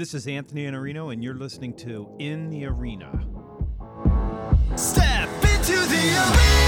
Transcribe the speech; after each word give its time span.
This 0.00 0.14
is 0.14 0.26
Anthony 0.26 0.64
Iannarino, 0.64 1.12
and 1.12 1.22
you're 1.22 1.34
listening 1.34 1.74
to 1.74 2.08
In 2.18 2.48
the 2.48 2.64
Arena. 2.64 3.10
Step 4.74 5.28
into 5.44 5.72
the 5.72 5.98
arena. 5.98 6.59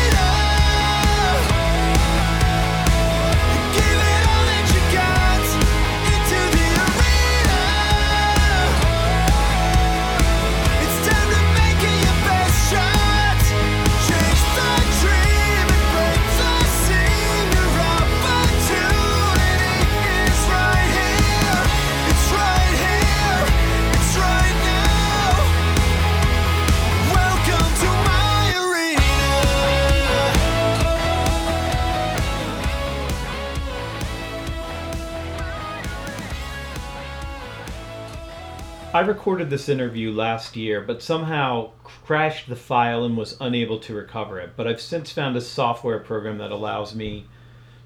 I 38.94 39.00
recorded 39.00 39.48
this 39.48 39.70
interview 39.70 40.12
last 40.12 40.54
year, 40.54 40.82
but 40.82 41.02
somehow 41.02 41.70
crashed 41.82 42.50
the 42.50 42.56
file 42.56 43.06
and 43.06 43.16
was 43.16 43.38
unable 43.40 43.78
to 43.78 43.94
recover 43.94 44.38
it. 44.38 44.50
But 44.54 44.68
I've 44.68 44.82
since 44.82 45.10
found 45.10 45.34
a 45.34 45.40
software 45.40 45.98
program 45.98 46.36
that 46.36 46.52
allows 46.52 46.94
me 46.94 47.24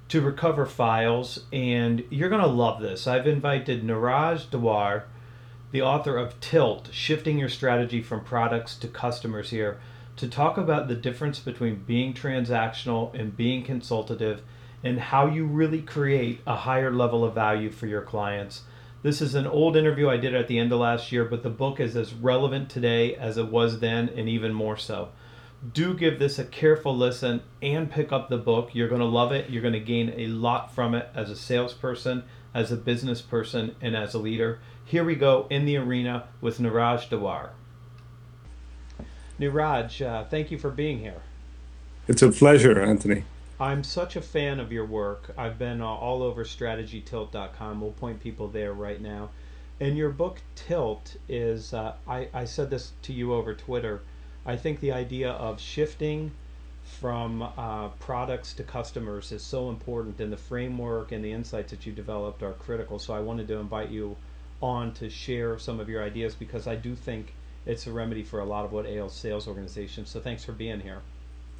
to 0.09 0.21
recover 0.21 0.67
files, 0.67 1.45
and 1.53 2.03
you're 2.11 2.29
going 2.29 2.43
to 2.43 2.49
love 2.49 2.83
this. 2.83 3.07
I've 3.07 3.29
invited 3.29 3.85
Niraj 3.85 4.47
Dawar, 4.49 5.05
the 5.71 5.81
author 5.81 6.17
of 6.17 6.41
Tilt 6.41 6.89
Shifting 6.91 7.39
Your 7.39 7.49
Strategy 7.49 8.03
from 8.03 8.25
Products 8.25 8.75
to 8.79 8.89
Customers, 8.89 9.51
here 9.51 9.79
to 10.17 10.27
talk 10.27 10.59
about 10.59 10.89
the 10.89 10.97
difference 10.97 11.39
between 11.39 11.85
being 11.87 12.15
transactional 12.15 13.15
and 13.15 13.37
being 13.37 13.63
consultative 13.63 14.43
and 14.83 14.99
how 14.99 15.27
you 15.27 15.47
really 15.47 15.83
create 15.83 16.41
a 16.49 16.57
higher 16.57 16.91
level 16.91 17.23
of 17.25 17.33
value 17.33 17.71
for 17.71 17.87
your 17.87 18.03
clients. 18.03 18.63
This 19.07 19.23
is 19.23 19.37
an 19.37 19.47
old 19.47 19.77
interview 19.77 20.09
I 20.09 20.17
did 20.17 20.35
at 20.35 20.49
the 20.49 20.59
end 20.59 20.73
of 20.73 20.81
last 20.81 21.13
year, 21.13 21.25
but 21.25 21.45
the 21.45 21.49
book 21.49 21.79
is 21.79 21.95
as 21.95 22.13
relevant 22.13 22.69
today 22.69 23.15
as 23.15 23.39
it 23.39 23.47
was 23.53 23.79
then, 23.79 24.09
and 24.09 24.29
even 24.29 24.53
more 24.53 24.77
so. 24.77 25.11
Do 25.73 25.95
give 25.95 26.19
this 26.19 26.41
a 26.41 26.45
careful 26.45 26.97
listen 26.97 27.43
and 27.63 27.89
pick 27.89 28.11
up 28.11 28.29
the 28.29 28.37
book. 28.37 28.71
You're 28.73 28.89
going 28.89 29.01
to 29.01 29.07
love 29.07 29.31
it. 29.31 29.49
You're 29.49 29.63
going 29.63 29.75
to 29.75 29.79
gain 29.79 30.13
a 30.17 30.27
lot 30.27 30.75
from 30.75 30.93
it 30.93 31.09
as 31.15 31.31
a 31.31 31.37
salesperson, 31.37 32.25
as 32.53 32.73
a 32.73 32.77
business 32.77 33.23
person, 33.23 33.77
and 33.81 33.95
as 33.95 34.13
a 34.13 34.19
leader. 34.19 34.59
Here 34.85 35.05
we 35.05 35.15
go 35.15 35.47
in 35.51 35.67
the 35.67 35.77
arena 35.77 36.27
with 36.41 36.59
Niraj 36.59 37.09
Dawar. 37.09 37.51
Niraj, 39.39 40.05
uh, 40.05 40.25
thank 40.25 40.51
you 40.51 40.59
for 40.59 40.71
being 40.71 40.99
here. 40.99 41.23
It's 42.09 42.23
a 42.23 42.33
pleasure, 42.33 42.83
Anthony. 42.83 43.23
I'm 43.59 43.85
such 43.85 44.17
a 44.17 44.21
fan 44.21 44.61
of 44.61 44.71
your 44.71 44.85
work. 44.85 45.33
I've 45.39 45.59
been 45.59 45.81
uh, 45.81 45.87
all 45.87 46.23
over 46.23 46.45
strategytilt.com. 46.45 47.81
We'll 47.81 47.93
point 47.93 48.21
people 48.21 48.49
there 48.49 48.75
right 48.75 49.01
now. 49.01 49.31
And 49.81 49.97
your 49.97 50.11
book, 50.11 50.43
Tilt, 50.55 51.17
is, 51.27 51.73
uh, 51.73 51.95
I, 52.07 52.29
I 52.35 52.45
said 52.45 52.69
this 52.69 52.93
to 53.03 53.15
you 53.15 53.33
over 53.33 53.55
Twitter. 53.55 54.03
I 54.45 54.57
think 54.57 54.81
the 54.81 54.93
idea 54.93 55.31
of 55.31 55.59
shifting 55.59 56.33
from 56.83 57.43
uh, 57.43 57.89
products 57.99 58.53
to 58.55 58.63
customers 58.63 59.33
is 59.33 59.43
so 59.43 59.71
important, 59.71 60.21
and 60.21 60.31
the 60.31 60.37
framework 60.37 61.13
and 61.13 61.25
the 61.25 61.33
insights 61.33 61.71
that 61.71 61.87
you 61.87 61.93
developed 61.93 62.43
are 62.43 62.53
critical. 62.53 62.99
So 62.99 63.15
I 63.15 63.21
wanted 63.21 63.49
to 63.49 63.57
invite 63.57 63.89
you 63.89 64.17
on 64.63 64.93
to 64.95 65.09
share 65.09 65.59
some 65.59 65.81
of 65.81 65.89
your 65.89 66.03
ideas 66.03 66.35
because 66.35 66.67
I 66.67 66.77
do 66.77 66.95
think 66.95 67.35
it's 67.65 67.87
a 67.87 67.93
remedy 67.93 68.23
for 68.23 68.41
a 68.41 68.45
lot 68.45 68.67
of 68.67 68.73
what 68.73 68.87
ails 68.87 69.15
sales 69.15 69.49
organizations. 69.49 70.11
So 70.11 70.21
thanks 70.21 70.45
for 70.45 70.53
being 70.53 70.81
here. 70.81 71.01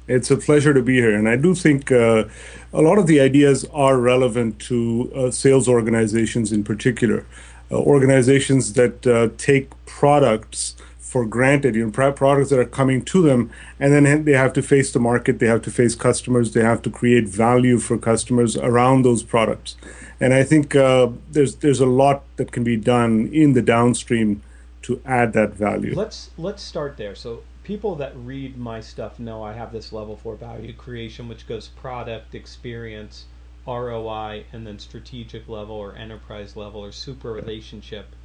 It's 0.07 0.31
a 0.31 0.37
pleasure 0.37 0.73
to 0.73 0.81
be 0.81 0.95
here. 0.95 1.15
And 1.15 1.27
I 1.27 1.35
do 1.35 1.53
think 1.53 1.91
uh, 1.91 2.25
a 2.73 2.81
lot 2.81 2.97
of 2.97 3.07
the 3.07 3.19
ideas 3.19 3.65
are 3.73 3.97
relevant 3.97 4.59
to 4.61 5.11
uh, 5.15 5.31
sales 5.31 5.67
organizations 5.67 6.51
in 6.51 6.63
particular. 6.63 7.25
Uh, 7.69 7.75
organizations 7.75 8.73
that 8.73 9.05
uh, 9.05 9.29
take 9.37 9.69
products 9.85 10.75
for 10.99 11.25
granted, 11.25 11.73
you 11.75 11.85
know, 11.85 11.91
products 11.91 12.49
that 12.49 12.59
are 12.59 12.65
coming 12.65 13.03
to 13.03 13.21
them, 13.21 13.49
and 13.79 13.93
then 13.93 14.25
they 14.25 14.33
have 14.33 14.51
to 14.53 14.61
face 14.61 14.91
the 14.91 14.99
market, 14.99 15.39
they 15.39 15.47
have 15.47 15.61
to 15.61 15.71
face 15.71 15.95
customers, 15.95 16.53
they 16.53 16.61
have 16.61 16.81
to 16.81 16.89
create 16.89 17.27
value 17.27 17.77
for 17.77 17.97
customers 17.97 18.57
around 18.57 19.03
those 19.03 19.23
products. 19.23 19.77
And 20.19 20.33
I 20.33 20.43
think 20.43 20.75
uh, 20.75 21.09
there's 21.31 21.55
there's 21.55 21.79
a 21.79 21.85
lot 21.85 22.23
that 22.35 22.51
can 22.51 22.63
be 22.63 22.75
done 22.75 23.29
in 23.31 23.53
the 23.53 23.61
downstream 23.61 24.41
to 24.83 25.01
add 25.05 25.33
that 25.33 25.53
value. 25.53 25.93
Let's 25.95 26.31
let's 26.37 26.63
start 26.63 26.97
there. 26.97 27.15
So 27.15 27.43
people 27.67 27.95
that 27.95 28.15
read 28.15 28.57
my 28.57 28.79
stuff 28.79 29.19
know 29.19 29.43
I 29.43 29.51
have 29.51 29.73
this 29.73 29.91
level 29.91 30.15
four 30.15 30.37
value 30.37 30.71
creation, 30.71 31.27
which 31.27 31.45
goes 31.45 31.67
product, 31.67 32.33
experience, 32.33 33.25
ROI, 33.67 34.45
and 34.53 34.65
then 34.65 34.79
strategic 34.79 35.49
level 35.49 35.75
or 35.75 35.93
enterprise 35.93 36.55
level 36.55 36.79
or 36.79 36.93
super 36.93 37.33
relationship 37.33 38.15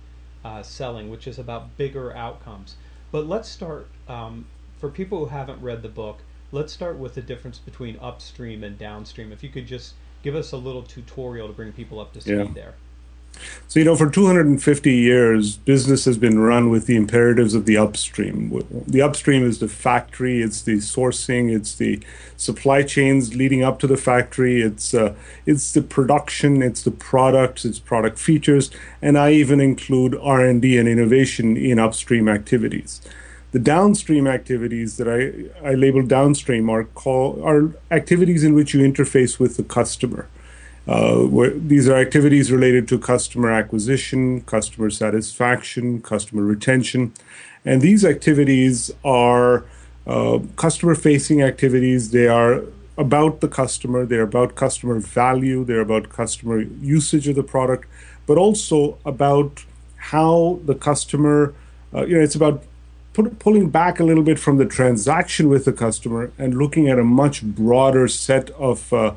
uh, 0.45 0.63
selling, 0.63 1.11
which 1.11 1.27
is 1.27 1.41
about 1.41 1.77
bigger 1.77 2.15
outcomes. 2.15 2.77
But 3.11 3.27
let's 3.27 3.49
start 3.49 3.89
um, 4.07 4.47
for 4.79 4.89
people 4.89 5.19
who 5.19 5.27
haven't 5.27 5.61
read 5.61 5.83
the 5.83 5.89
book. 5.89 6.21
Let's 6.53 6.73
start 6.73 6.97
with 6.97 7.17
the 7.17 7.23
difference 7.23 7.59
between 7.59 7.99
upstream 8.01 8.63
and 8.63 8.79
downstream. 8.79 9.33
If 9.33 9.43
you 9.43 9.49
could 9.49 9.67
just 9.67 9.95
give 10.23 10.37
us 10.37 10.53
a 10.53 10.57
little 10.57 10.85
tutorial 10.85 11.49
to 11.49 11.53
bring 11.53 11.73
people 11.73 11.99
up 11.99 12.13
to 12.13 12.21
speed 12.21 12.33
Yeah. 12.37 12.53
there. 12.55 12.75
So, 13.69 13.79
you 13.79 13.87
know, 13.87 13.97
for 13.97 14.11
250 14.11 14.93
years, 14.93 15.57
business 15.57 16.05
has 16.05 16.19
been 16.19 16.39
run 16.39 16.69
with 16.69 16.87
the 16.87 16.97
imperatives 16.97 17.55
of 17.55 17.65
the 17.65 17.77
upstream. 17.77 18.63
The 18.87 19.01
upstream 19.01 19.47
is 19.47 19.61
the 19.61 19.69
factory, 19.69 20.43
it's 20.43 20.63
the 20.63 20.77
sourcing, 20.77 21.51
it's 21.51 21.75
the 21.75 22.01
supply 22.37 22.83
chains 22.83 23.35
leading 23.35 23.63
up 23.63 23.79
to 23.79 23.87
the 23.87 23.97
factory, 23.97 24.61
it's 24.61 24.93
uh, 24.93 25.15
it's 25.47 25.73
the 25.73 25.83
production, 25.83 26.63
it's 26.63 26.83
the 26.83 26.91
products, 26.91 27.65
it's 27.65 27.79
product 27.79 28.19
features, 28.19 28.71
and 29.01 29.17
I 29.17 29.33
even 29.33 29.61
include 29.61 30.17
R&D 30.21 30.77
and 30.77 30.89
innovation 30.89 31.57
in 31.57 31.79
upstream 31.79 32.29
activities. 32.29 33.01
The 33.53 33.59
downstream 33.59 34.27
activities 34.27 34.97
that 34.97 35.09
I, 35.09 35.67
I 35.67 35.75
label 35.75 36.03
downstream 36.03 36.71
are 36.71 36.85
call 36.85 37.43
are 37.45 37.71
activities 37.91 38.45
in 38.45 38.55
which 38.55 38.73
you 38.75 38.81
interface 38.81 39.39
with 39.39 39.57
the 39.57 39.63
customer. 39.63 40.27
Uh, 40.89 41.19
where 41.21 41.51
these 41.51 41.89
are 41.89 41.97
activities 41.97 42.51
related 42.51 42.89
to 42.89 42.99
customer 42.99 43.53
acquisition, 43.53 44.41
customer 44.41 44.91
satisfaction, 44.91 46.03
customer 46.03 46.43
retention, 46.43 47.13
and 47.65 47.81
these 47.81 48.05
activities 48.05 48.91
are 49.05 49.65
uh, 50.07 50.41
customer-facing 50.57 51.41
activities. 51.43 52.11
They 52.11 52.27
are 52.27 52.65
about 52.99 53.41
the 53.41 53.49
customer. 53.49 54.05
They're 54.05 54.23
about 54.23 54.57
customer 54.57 54.99
value. 54.99 55.65
They're 55.65 55.81
about 55.81 56.09
customer 56.09 56.63
usage 56.81 57.29
of 57.29 57.37
the 57.37 57.45
product, 57.45 57.89
but 58.27 58.37
also 58.37 58.99
about 59.05 59.65
how 59.97 60.59
the 60.65 60.75
customer. 60.75 61.55
Uh, 61.95 62.07
you 62.07 62.17
know, 62.17 62.23
it's 62.23 62.35
about 62.35 62.65
put, 63.13 63.39
pulling 63.39 63.71
back 63.71 64.01
a 64.01 64.05
little 64.05 64.23
bit 64.25 64.39
from 64.39 64.59
the 64.59 64.67
transaction 64.67 65.49
with 65.49 65.65
the 65.65 65.73
customer 65.73 66.33
and 66.39 66.57
looking 66.57 66.89
at 66.89 66.99
a 66.99 67.05
much 67.05 67.43
broader 67.43 68.09
set 68.09 68.51
of 68.51 68.93
uh, 68.93 69.15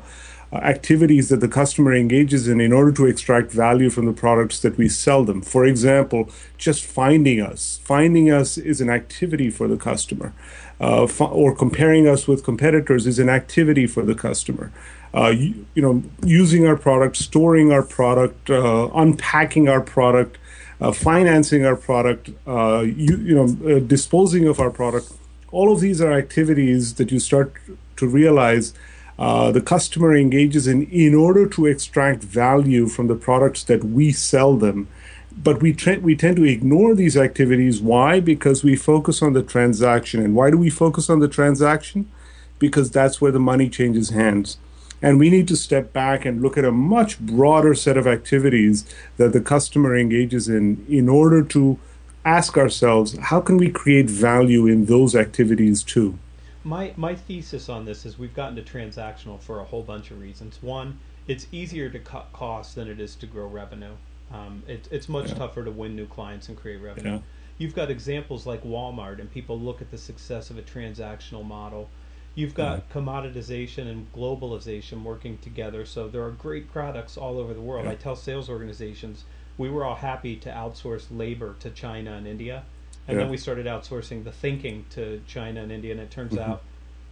activities 0.52 1.28
that 1.28 1.40
the 1.40 1.48
customer 1.48 1.94
engages 1.94 2.48
in 2.48 2.60
in 2.60 2.72
order 2.72 2.92
to 2.92 3.06
extract 3.06 3.50
value 3.50 3.90
from 3.90 4.06
the 4.06 4.12
products 4.12 4.60
that 4.60 4.78
we 4.78 4.88
sell 4.88 5.24
them. 5.24 5.42
For 5.42 5.64
example, 5.64 6.30
just 6.56 6.84
finding 6.84 7.40
us. 7.40 7.80
Finding 7.84 8.30
us 8.30 8.56
is 8.56 8.80
an 8.80 8.88
activity 8.88 9.50
for 9.50 9.68
the 9.68 9.76
customer, 9.76 10.32
uh, 10.80 11.06
or 11.20 11.54
comparing 11.54 12.06
us 12.06 12.28
with 12.28 12.44
competitors 12.44 13.06
is 13.06 13.18
an 13.18 13.28
activity 13.28 13.86
for 13.86 14.02
the 14.02 14.14
customer. 14.14 14.72
Uh, 15.14 15.30
you, 15.30 15.66
you 15.74 15.82
know, 15.82 16.02
using 16.22 16.66
our 16.66 16.76
product, 16.76 17.16
storing 17.16 17.72
our 17.72 17.82
product, 17.82 18.50
uh, 18.50 18.88
unpacking 18.94 19.68
our 19.68 19.80
product, 19.80 20.36
uh, 20.80 20.92
financing 20.92 21.64
our 21.64 21.76
product, 21.76 22.30
uh, 22.46 22.80
you, 22.80 23.16
you 23.16 23.34
know, 23.34 23.76
uh, 23.76 23.78
disposing 23.80 24.46
of 24.46 24.60
our 24.60 24.70
product. 24.70 25.12
All 25.50 25.72
of 25.72 25.80
these 25.80 26.00
are 26.00 26.12
activities 26.12 26.94
that 26.94 27.10
you 27.10 27.18
start 27.18 27.54
to 27.96 28.06
realize 28.06 28.74
uh, 29.18 29.50
the 29.50 29.60
customer 29.60 30.14
engages 30.14 30.66
in 30.66 30.82
in 30.90 31.14
order 31.14 31.46
to 31.46 31.66
extract 31.66 32.22
value 32.22 32.86
from 32.86 33.06
the 33.06 33.14
products 33.14 33.64
that 33.64 33.84
we 33.84 34.12
sell 34.12 34.56
them. 34.56 34.88
But 35.36 35.60
we, 35.60 35.74
tre- 35.74 35.98
we 35.98 36.16
tend 36.16 36.36
to 36.36 36.44
ignore 36.44 36.94
these 36.94 37.16
activities. 37.16 37.80
Why? 37.80 38.20
Because 38.20 38.64
we 38.64 38.74
focus 38.74 39.20
on 39.20 39.34
the 39.34 39.42
transaction. 39.42 40.22
And 40.22 40.34
why 40.34 40.50
do 40.50 40.56
we 40.56 40.70
focus 40.70 41.10
on 41.10 41.20
the 41.20 41.28
transaction? 41.28 42.10
Because 42.58 42.90
that's 42.90 43.20
where 43.20 43.32
the 43.32 43.38
money 43.38 43.68
changes 43.68 44.10
hands. 44.10 44.56
And 45.02 45.18
we 45.18 45.28
need 45.28 45.46
to 45.48 45.56
step 45.56 45.92
back 45.92 46.24
and 46.24 46.40
look 46.40 46.56
at 46.56 46.64
a 46.64 46.72
much 46.72 47.20
broader 47.20 47.74
set 47.74 47.98
of 47.98 48.06
activities 48.06 48.86
that 49.18 49.34
the 49.34 49.42
customer 49.42 49.94
engages 49.94 50.48
in 50.48 50.86
in 50.88 51.06
order 51.08 51.42
to 51.42 51.78
ask 52.24 52.56
ourselves 52.56 53.16
how 53.18 53.40
can 53.40 53.58
we 53.58 53.70
create 53.70 54.08
value 54.08 54.66
in 54.66 54.86
those 54.86 55.14
activities 55.14 55.82
too? 55.82 56.18
My 56.66 56.92
my 56.96 57.14
thesis 57.14 57.68
on 57.68 57.84
this 57.84 58.04
is 58.04 58.18
we've 58.18 58.34
gotten 58.34 58.56
to 58.56 58.62
transactional 58.62 59.40
for 59.40 59.60
a 59.60 59.64
whole 59.64 59.84
bunch 59.84 60.10
of 60.10 60.20
reasons. 60.20 60.60
One, 60.60 60.98
it's 61.28 61.46
easier 61.52 61.88
to 61.88 62.00
cut 62.00 62.32
costs 62.32 62.74
than 62.74 62.88
it 62.88 62.98
is 62.98 63.14
to 63.16 63.26
grow 63.26 63.46
revenue. 63.46 63.92
Um, 64.32 64.64
it, 64.66 64.88
it's 64.90 65.08
much 65.08 65.28
Yeah. 65.28 65.34
tougher 65.34 65.64
to 65.64 65.70
win 65.70 65.94
new 65.94 66.06
clients 66.06 66.48
and 66.48 66.58
create 66.58 66.82
revenue. 66.82 67.12
Yeah. 67.12 67.18
You've 67.58 67.76
got 67.76 67.88
examples 67.88 68.46
like 68.46 68.64
Walmart, 68.64 69.20
and 69.20 69.30
people 69.30 69.58
look 69.60 69.80
at 69.80 69.92
the 69.92 69.96
success 69.96 70.50
of 70.50 70.58
a 70.58 70.62
transactional 70.62 71.44
model. 71.44 71.88
You've 72.34 72.54
got 72.54 72.90
commoditization 72.90 73.88
and 73.88 74.12
globalization 74.12 75.04
working 75.04 75.38
together, 75.38 75.86
so 75.86 76.08
there 76.08 76.24
are 76.24 76.32
great 76.32 76.72
products 76.72 77.16
all 77.16 77.38
over 77.38 77.54
the 77.54 77.60
world. 77.60 77.84
Yeah. 77.84 77.92
I 77.92 77.94
tell 77.94 78.16
sales 78.16 78.50
organizations 78.50 79.24
we 79.56 79.70
were 79.70 79.84
all 79.84 79.94
happy 79.94 80.34
to 80.36 80.50
outsource 80.50 81.06
labor 81.10 81.54
to 81.60 81.70
China 81.70 82.14
and 82.14 82.26
India, 82.26 82.64
and 83.08 83.18
then 83.18 83.28
we 83.30 83.36
started 83.36 83.66
outsourcing 83.66 84.24
the 84.24 84.32
thinking 84.32 84.84
to 84.90 85.20
China 85.26 85.62
and 85.62 85.70
India, 85.72 85.92
and 85.92 86.00
it 86.00 86.10
turns 86.10 86.32
Mm-hmm. 86.32 86.50
out 86.50 86.62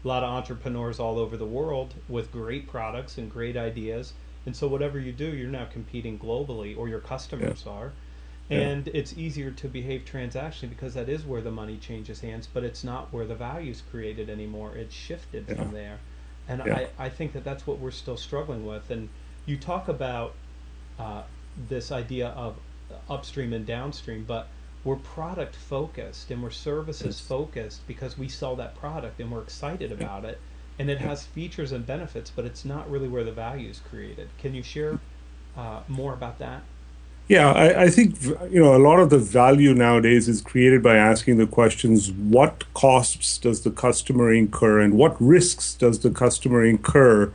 a 0.04 0.08
lot 0.08 0.22
of 0.22 0.28
entrepreneurs 0.30 1.00
all 1.00 1.18
over 1.18 1.36
the 1.36 1.46
world 1.46 1.94
with 2.08 2.30
great 2.30 2.68
products 2.68 3.16
and 3.16 3.30
great 3.30 3.56
ideas. 3.56 4.12
And 4.46 4.54
so, 4.54 4.68
whatever 4.68 4.98
you 4.98 5.12
do, 5.12 5.24
you're 5.34 5.48
now 5.48 5.64
competing 5.72 6.18
globally, 6.18 6.76
or 6.76 6.88
your 6.88 7.00
customers 7.00 7.64
are. 7.66 7.92
Yeah. 8.50 8.58
And 8.58 8.88
it's 8.88 9.14
easier 9.16 9.50
to 9.52 9.68
behave 9.68 10.04
transactionally 10.04 10.68
because 10.68 10.92
that 10.94 11.08
is 11.08 11.24
where 11.24 11.40
the 11.40 11.50
money 11.50 11.78
changes 11.78 12.20
hands, 12.20 12.46
but 12.52 12.62
it's 12.62 12.84
not 12.84 13.10
where 13.10 13.24
the 13.24 13.34
value 13.34 13.70
is 13.70 13.82
created 13.90 14.28
anymore. 14.28 14.76
It's 14.76 14.94
shifted 14.94 15.46
Yeah. 15.48 15.54
from 15.54 15.72
there. 15.72 15.98
And 16.46 16.60
Yeah. 16.66 16.88
I, 16.98 17.06
I 17.06 17.08
think 17.08 17.32
that 17.32 17.42
that's 17.44 17.66
what 17.66 17.78
we're 17.78 17.90
still 17.90 18.18
struggling 18.18 18.66
with. 18.66 18.90
And 18.90 19.08
you 19.46 19.56
talk 19.56 19.88
about 19.88 20.34
uh, 20.98 21.22
this 21.70 21.90
idea 21.90 22.28
of 22.28 22.56
upstream 23.08 23.54
and 23.54 23.64
downstream, 23.64 24.24
but 24.24 24.48
we're 24.84 24.96
product 24.96 25.56
focused 25.56 26.30
and 26.30 26.42
we're 26.42 26.50
services 26.50 27.18
focused 27.18 27.86
because 27.86 28.18
we 28.18 28.28
sell 28.28 28.54
that 28.56 28.74
product 28.76 29.18
and 29.20 29.30
we're 29.30 29.42
excited 29.42 29.90
about 29.90 30.24
it 30.24 30.38
and 30.78 30.90
it 30.90 30.98
has 30.98 31.24
features 31.24 31.72
and 31.72 31.86
benefits, 31.86 32.30
but 32.30 32.44
it's 32.44 32.64
not 32.64 32.90
really 32.90 33.08
where 33.08 33.24
the 33.24 33.32
value 33.32 33.70
is 33.70 33.80
created. 33.80 34.28
Can 34.38 34.54
you 34.54 34.62
share 34.62 34.98
uh, 35.56 35.80
more 35.88 36.12
about 36.12 36.38
that? 36.38 36.62
Yeah, 37.28 37.52
I, 37.52 37.84
I 37.84 37.88
think 37.88 38.22
you 38.22 38.62
know 38.62 38.76
a 38.76 38.78
lot 38.78 38.98
of 38.98 39.08
the 39.08 39.18
value 39.18 39.72
nowadays 39.72 40.28
is 40.28 40.42
created 40.42 40.82
by 40.82 40.96
asking 40.96 41.38
the 41.38 41.46
questions: 41.46 42.12
What 42.12 42.64
costs 42.74 43.38
does 43.38 43.62
the 43.62 43.70
customer 43.70 44.32
incur, 44.32 44.80
and 44.80 44.94
what 44.94 45.16
risks 45.18 45.72
does 45.72 46.00
the 46.00 46.10
customer 46.10 46.62
incur 46.62 47.32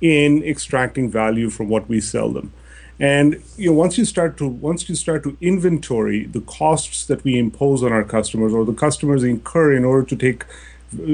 in 0.00 0.44
extracting 0.44 1.10
value 1.10 1.50
from 1.50 1.68
what 1.68 1.88
we 1.88 2.00
sell 2.00 2.30
them? 2.30 2.52
And 2.98 3.42
you 3.56 3.70
know, 3.70 3.76
once 3.76 3.98
you 3.98 4.04
start 4.04 4.36
to 4.38 4.46
once 4.46 4.88
you 4.88 4.94
start 4.94 5.22
to 5.24 5.36
inventory 5.40 6.26
the 6.26 6.40
costs 6.42 7.06
that 7.06 7.24
we 7.24 7.38
impose 7.38 7.82
on 7.82 7.92
our 7.92 8.04
customers, 8.04 8.52
or 8.52 8.64
the 8.64 8.74
customers 8.74 9.24
incur 9.24 9.74
in 9.74 9.84
order 9.84 10.06
to 10.06 10.16
take 10.16 10.44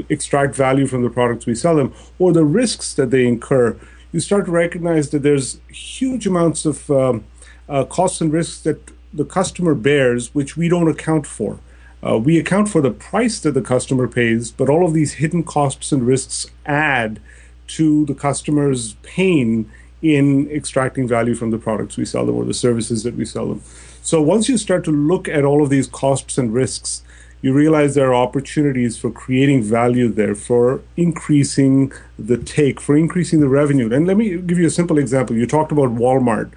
extract 0.09 0.57
value 0.57 0.87
from 0.87 1.03
the 1.03 1.11
products 1.11 1.47
we 1.47 1.55
sell 1.55 1.77
them, 1.77 1.95
or 2.19 2.33
the 2.33 2.45
risks 2.45 2.95
that 2.95 3.11
they 3.11 3.27
incur, 3.27 3.77
you 4.13 4.21
start 4.21 4.47
to 4.47 4.51
recognize 4.51 5.11
that 5.11 5.23
there's 5.23 5.61
huge 5.69 6.27
amounts 6.27 6.67
of 6.67 6.91
um, 6.91 7.25
uh, 7.69 7.85
costs 7.85 8.21
and 8.21 8.33
risks 8.33 8.61
that 8.63 8.91
the 9.13 9.25
customer 9.25 9.75
bears, 9.75 10.35
which 10.35 10.57
we 10.57 10.69
don't 10.69 10.89
account 10.89 11.27
for. 11.27 11.59
Uh, 12.07 12.19
we 12.19 12.39
account 12.39 12.69
for 12.69 12.81
the 12.81 12.91
price 12.91 13.41
that 13.41 13.53
the 13.53 13.63
customer 13.63 14.07
pays, 14.07 14.51
but 14.51 14.69
all 14.69 14.85
of 14.85 14.95
these 14.95 15.15
hidden 15.15 15.43
costs 15.43 15.91
and 15.91 16.07
risks 16.07 16.47
add 16.65 17.21
to 17.67 18.07
the 18.07 18.15
customer's 18.15 18.95
pain 19.03 19.71
in 20.03 20.49
extracting 20.51 21.09
value 21.09 21.35
from 21.35 21.51
the 21.51 21.59
products 21.59 21.97
we 21.97 22.05
sell 22.05 22.27
them 22.27 22.37
or 22.37 22.45
the 22.45 22.55
services 22.55 23.03
that 23.03 23.15
we 23.17 23.25
sell 23.25 23.49
them. 23.49 23.63
So 24.03 24.23
once 24.23 24.49
you 24.49 24.57
start 24.57 24.85
to 24.85 24.91
look 24.91 25.29
at 25.29 25.45
all 25.45 25.63
of 25.63 25.71
these 25.71 25.87
costs 25.87 26.39
and 26.39 26.55
risks, 26.55 27.03
you 27.43 27.53
realize 27.53 27.95
there 27.95 28.09
are 28.09 28.15
opportunities 28.15 28.97
for 28.97 29.11
creating 29.11 29.63
value 29.63 30.09
there, 30.09 30.35
for 30.35 30.81
increasing 30.97 31.93
the 32.19 32.37
take, 32.37 32.81
for 32.81 32.97
increasing 32.97 33.41
the 33.41 33.49
revenue. 33.49 33.93
And 33.93 34.07
let 34.07 34.17
me 34.17 34.37
give 34.39 34.59
you 34.59 34.67
a 34.67 34.71
simple 34.71 34.99
example. 34.99 35.37
You 35.37 35.47
talked 35.47 35.71
about 35.71 35.91
Walmart. 35.91 36.53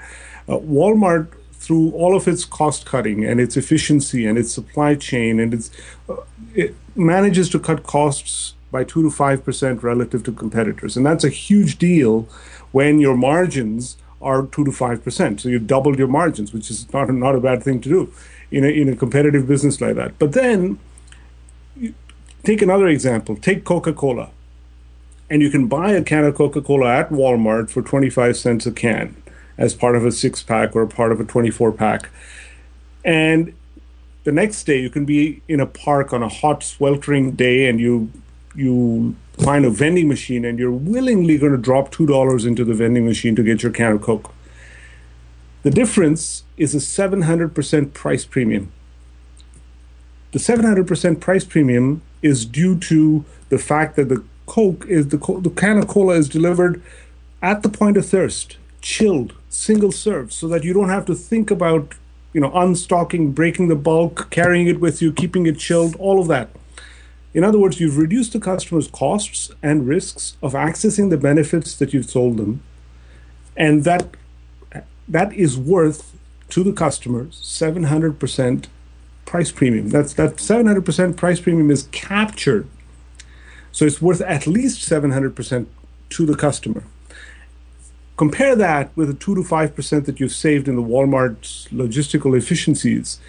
Uh, 0.48 0.58
Walmart, 0.58 1.28
through 1.54 1.92
all 1.92 2.16
of 2.16 2.28
its 2.28 2.46
cost 2.46 2.88
cutting 2.88 3.24
and 3.24 3.40
its 3.40 3.56
efficiency 3.56 4.26
and 4.26 4.38
its 4.40 4.52
supply 4.52 4.96
chain, 4.96 5.40
and 5.40 5.54
its, 5.54 5.70
uh, 6.10 6.16
it 6.56 6.76
manages 6.96 7.50
to 7.50 7.60
cut 7.60 7.84
costs 7.84 8.56
by 8.72 8.84
two 8.84 9.04
to 9.04 9.12
five 9.12 9.44
percent 9.44 9.84
relative 9.84 10.24
to 10.24 10.32
competitors, 10.32 10.98
and 10.98 11.06
that's 11.06 11.24
a 11.24 11.30
huge 11.30 11.78
deal 11.78 12.28
when 12.72 13.00
your 13.00 13.18
margins 13.18 13.98
are 14.22 14.46
two 14.46 14.64
to 14.64 14.72
five 14.72 15.04
percent. 15.04 15.42
So 15.42 15.50
you've 15.50 15.68
doubled 15.68 16.00
your 16.00 16.08
margins, 16.08 16.54
which 16.54 16.70
is 16.72 16.92
not 16.94 17.10
not 17.10 17.36
a 17.36 17.40
bad 17.40 17.64
thing 17.64 17.82
to 17.82 17.90
do 17.90 18.14
in 18.50 18.64
a 18.64 18.70
in 18.70 18.90
a 18.90 18.96
competitive 18.96 19.48
business 19.48 19.82
like 19.82 19.96
that. 19.96 20.18
But 20.18 20.34
then, 20.34 20.80
take 22.44 22.62
another 22.62 22.88
example. 22.88 23.36
Take 23.36 23.66
Coca 23.66 23.94
Cola, 23.94 24.30
and 25.30 25.42
you 25.42 25.50
can 25.50 25.68
buy 25.68 25.92
a 25.92 26.04
can 26.04 26.24
of 26.24 26.36
Coca 26.36 26.62
Cola 26.62 26.94
at 26.94 27.10
Walmart 27.10 27.70
for 27.70 27.82
twenty 27.82 28.10
five 28.10 28.38
cents 28.38 28.66
a 28.66 28.72
can 28.72 29.22
as 29.58 29.76
part 29.76 29.96
of 29.96 30.06
a 30.06 30.12
six 30.12 30.42
pack 30.42 30.76
or 30.76 30.88
part 30.88 31.12
of 31.12 31.20
a 31.20 31.24
24 31.24 31.72
pack. 31.72 32.10
And 33.06 33.54
the 34.24 34.32
next 34.32 34.64
day 34.64 34.80
you 34.80 34.90
can 34.90 35.06
be 35.06 35.42
in 35.48 35.60
a 35.60 35.68
park 35.68 36.14
on 36.14 36.24
a 36.24 36.28
hot 36.28 36.64
sweltering 36.64 37.32
day 37.32 37.70
and 37.70 37.80
you 37.80 38.12
you 38.56 39.16
find 39.38 39.66
a 39.66 39.70
vending 39.70 40.08
machine 40.08 40.46
and 40.46 40.60
you're 40.60 40.72
willingly 40.72 41.38
going 41.38 41.52
to 41.52 41.58
drop 41.58 41.92
$2 41.92 42.46
into 42.46 42.64
the 42.64 42.74
vending 42.74 43.06
machine 43.06 43.36
to 43.36 43.44
get 43.44 43.64
your 43.64 43.72
can 43.72 43.94
of 43.94 44.02
coke. 44.02 44.34
The 45.64 45.72
difference 45.72 46.44
is 46.58 46.74
a 46.74 46.80
700% 46.80 47.94
price 47.94 48.26
premium. 48.26 48.72
The 50.32 50.40
700% 50.40 51.20
price 51.20 51.46
premium 51.46 52.02
is 52.22 52.46
due 52.46 52.78
to 52.80 53.26
the 53.50 53.58
fact 53.58 53.96
that 53.96 54.10
the 54.10 54.24
coke 54.46 54.86
is 54.88 55.10
the, 55.10 55.18
the 55.18 55.50
can 55.50 55.78
of 55.78 55.88
cola 55.88 56.16
is 56.16 56.28
delivered 56.28 56.82
at 57.42 57.64
the 57.64 57.70
point 57.70 57.98
of 57.98 58.06
thirst 58.06 58.58
chilled, 58.82 59.34
single 59.50 59.92
serve, 59.92 60.34
so 60.34 60.48
that 60.48 60.64
you 60.64 60.74
don't 60.74 60.90
have 60.90 61.06
to 61.06 61.16
think 61.16 61.52
about, 61.52 61.94
you 62.34 62.42
know, 62.42 62.50
unstocking, 62.50 63.34
breaking 63.34 63.68
the 63.68 63.76
bulk, 63.76 64.30
carrying 64.32 64.68
it 64.68 64.80
with 64.80 65.02
you, 65.02 65.14
keeping 65.14 65.46
it 65.46 65.60
chilled, 65.60 65.96
all 65.98 66.20
of 66.20 66.28
that. 66.28 66.50
In 67.34 67.44
other 67.44 67.58
words, 67.58 67.80
you've 67.80 67.98
reduced 67.98 68.34
the 68.34 68.40
customer's 68.40 68.88
costs 68.88 69.52
and 69.64 69.88
risks 69.88 70.36
of 70.44 70.54
accessing 70.54 71.10
the 71.10 71.18
benefits 71.18 71.76
that 71.76 71.94
you've 71.94 72.10
sold 72.10 72.38
them, 72.38 72.62
and 73.56 73.84
that 73.84 74.16
that 75.08 75.34
is 75.34 75.58
worth 75.58 76.18
to 76.50 76.64
the 76.64 76.74
customers 76.74 77.40
700% 77.44 78.66
price 79.26 79.52
premium. 79.52 79.90
That's 79.90 80.14
that 80.14 80.38
700% 80.38 81.16
price 81.16 81.40
premium 81.40 81.72
is 81.72 81.88
captured. 81.92 82.68
So 83.72 83.86
it's 83.86 84.02
worth 84.02 84.22
at 84.22 84.48
least 84.48 84.90
700% 84.90 85.66
to 86.10 86.26
the 86.26 86.36
customer 86.36 86.84
compare 88.22 88.56
that 88.56 88.96
with 88.96 89.08
the 89.08 89.16
2 89.16 89.34
to 89.34 89.42
5% 89.42 90.06
that 90.06 90.20
you've 90.20 90.32
saved 90.32 90.68
in 90.68 90.76
the 90.76 90.82
Walmart's 90.84 91.68
logistical 91.72 92.38
efficiencies, 92.38 93.20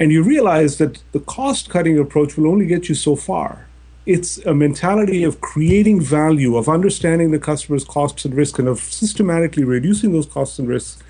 and 0.00 0.10
you 0.10 0.22
realize 0.22 0.78
that 0.78 1.02
the 1.12 1.20
cost 1.20 1.68
cutting 1.68 1.98
approach 1.98 2.36
will 2.36 2.50
only 2.50 2.66
get 2.66 2.88
you 2.88 2.94
so 2.94 3.14
far. 3.14 3.68
It's 4.06 4.38
a 4.38 4.54
mentality 4.54 5.22
of 5.22 5.42
creating 5.42 6.00
value, 6.00 6.56
of 6.56 6.70
understanding 6.70 7.30
the 7.30 7.38
customer's 7.38 7.84
costs 7.84 8.24
and 8.24 8.34
risks, 8.34 8.58
and 8.58 8.66
of 8.66 8.80
systematically 8.80 9.62
reducing 9.62 10.12
those 10.12 10.24
costs 10.24 10.58
and 10.58 10.66
risks 10.66 11.02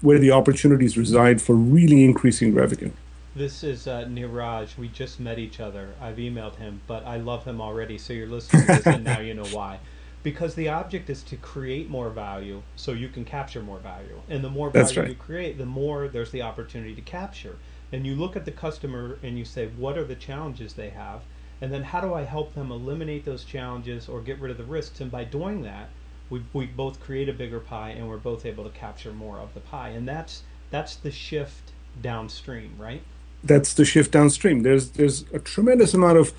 where 0.00 0.20
the 0.20 0.30
opportunities 0.30 0.96
reside 0.96 1.42
for 1.42 1.54
really 1.54 2.04
increasing 2.04 2.54
revenue. 2.54 2.92
This 3.34 3.64
is 3.64 3.88
uh, 3.88 4.04
Niraj. 4.04 4.78
We 4.78 4.88
just 4.88 5.18
met 5.18 5.38
each 5.38 5.58
other. 5.58 5.88
I've 6.00 6.16
emailed 6.16 6.56
him, 6.56 6.80
but 6.86 7.04
I 7.04 7.16
love 7.16 7.44
him 7.44 7.60
already. 7.60 7.98
So 7.98 8.12
you're 8.12 8.28
listening 8.28 8.66
to 8.66 8.72
this, 8.74 8.86
and 8.86 9.04
now 9.04 9.18
you 9.18 9.34
know 9.34 9.44
why. 9.52 9.80
Because 10.22 10.54
the 10.54 10.68
object 10.68 11.10
is 11.10 11.24
to 11.24 11.36
create 11.36 11.90
more 11.90 12.08
value, 12.08 12.62
so 12.76 12.92
you 12.92 13.08
can 13.08 13.24
capture 13.24 13.62
more 13.62 13.78
value. 13.78 14.20
And 14.28 14.44
the 14.44 14.50
more 14.50 14.70
value 14.70 15.00
right. 15.00 15.08
you 15.08 15.16
create, 15.16 15.58
the 15.58 15.66
more 15.66 16.06
there's 16.06 16.30
the 16.30 16.42
opportunity 16.42 16.94
to 16.94 17.00
capture. 17.00 17.56
And 17.92 18.06
you 18.06 18.14
look 18.14 18.36
at 18.36 18.44
the 18.44 18.52
customer 18.52 19.18
and 19.22 19.38
you 19.38 19.44
say, 19.44 19.68
what 19.76 19.98
are 19.98 20.04
the 20.04 20.14
challenges 20.14 20.72
they 20.72 20.90
have? 20.90 21.20
And 21.60 21.72
then 21.72 21.84
how 21.84 22.00
do 22.00 22.14
I 22.14 22.22
help 22.22 22.54
them 22.54 22.72
eliminate 22.72 23.24
those 23.24 23.44
challenges 23.44 24.08
or 24.08 24.20
get 24.20 24.40
rid 24.40 24.50
of 24.50 24.58
the 24.58 24.64
risks? 24.64 25.00
And 25.00 25.10
by 25.10 25.24
doing 25.24 25.62
that, 25.62 25.90
we, 26.30 26.42
we 26.52 26.66
both 26.66 26.98
create 27.00 27.28
a 27.28 27.32
bigger 27.32 27.60
pie 27.60 27.90
and 27.90 28.08
we're 28.08 28.16
both 28.16 28.46
able 28.46 28.64
to 28.64 28.70
capture 28.70 29.12
more 29.12 29.38
of 29.38 29.54
the 29.54 29.60
pie. 29.60 29.90
And 29.90 30.08
that's 30.08 30.42
that's 30.70 30.96
the 30.96 31.10
shift 31.10 31.70
downstream, 32.00 32.74
right? 32.78 33.02
That's 33.44 33.74
the 33.74 33.84
shift 33.84 34.12
downstream. 34.12 34.62
There's 34.62 34.90
there's 34.92 35.24
a 35.32 35.38
tremendous 35.38 35.92
amount 35.94 36.18
of 36.18 36.32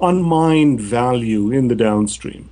unmined 0.00 0.80
value 0.80 1.50
in 1.50 1.68
the 1.68 1.74
downstream. 1.74 2.48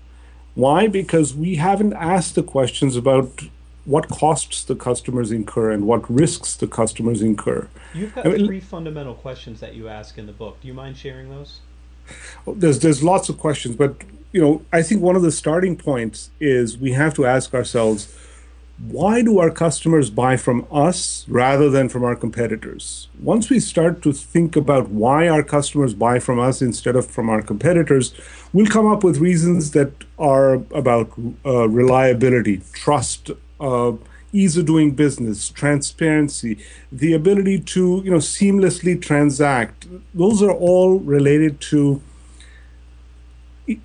Why? 0.54 0.86
Because 0.86 1.34
we 1.34 1.56
haven't 1.56 1.94
asked 1.94 2.34
the 2.34 2.42
questions 2.42 2.96
about 2.96 3.42
what 3.86 4.08
costs 4.08 4.64
the 4.64 4.74
customers 4.74 5.32
incur 5.32 5.70
and 5.70 5.86
what 5.86 6.08
risks 6.10 6.56
the 6.56 6.66
customers 6.66 7.22
incur. 7.22 7.68
You've 7.94 8.14
got 8.14 8.26
I 8.26 8.30
mean, 8.30 8.46
three 8.46 8.60
fundamental 8.60 9.14
questions 9.14 9.60
that 9.60 9.74
you 9.74 9.88
ask 9.88 10.18
in 10.18 10.26
the 10.26 10.32
book. 10.32 10.60
Do 10.60 10.68
you 10.68 10.74
mind 10.74 10.96
sharing 10.98 11.30
those? 11.30 11.60
there's 12.46 12.80
there's 12.80 13.02
lots 13.02 13.28
of 13.28 13.38
questions, 13.38 13.76
but 13.76 14.02
you 14.32 14.40
know, 14.40 14.62
I 14.72 14.82
think 14.82 15.00
one 15.02 15.16
of 15.16 15.22
the 15.22 15.32
starting 15.32 15.76
points 15.76 16.30
is 16.40 16.76
we 16.76 16.92
have 16.92 17.14
to 17.14 17.24
ask 17.24 17.54
ourselves, 17.54 18.14
why 18.78 19.22
do 19.22 19.38
our 19.38 19.50
customers 19.50 20.10
buy 20.10 20.36
from 20.36 20.66
us 20.70 21.24
rather 21.28 21.70
than 21.70 21.88
from 21.88 22.04
our 22.04 22.14
competitors? 22.14 23.08
Once 23.18 23.48
we 23.48 23.58
start 23.58 24.02
to 24.02 24.12
think 24.12 24.54
about 24.54 24.90
why 24.90 25.28
our 25.28 25.42
customers 25.42 25.94
buy 25.94 26.18
from 26.18 26.38
us 26.38 26.60
instead 26.60 26.96
of 26.96 27.06
from 27.06 27.30
our 27.30 27.40
competitors, 27.40 28.12
we'll 28.52 28.66
come 28.66 28.86
up 28.86 29.02
with 29.02 29.18
reasons 29.18 29.70
that 29.70 29.92
are 30.18 30.54
about 30.74 31.10
uh, 31.46 31.68
reliability, 31.68 32.60
trust, 32.72 33.30
uh, 33.60 33.92
ease 34.32 34.56
of 34.56 34.66
doing 34.66 34.90
business, 34.92 35.48
transparency, 35.48 36.58
the 36.92 37.12
ability 37.12 37.60
to 37.60 38.02
you 38.04 38.10
know 38.10 38.18
seamlessly 38.18 39.00
transact. 39.00 39.86
Those 40.14 40.42
are 40.42 40.52
all 40.52 40.98
related 40.98 41.60
to 41.72 42.02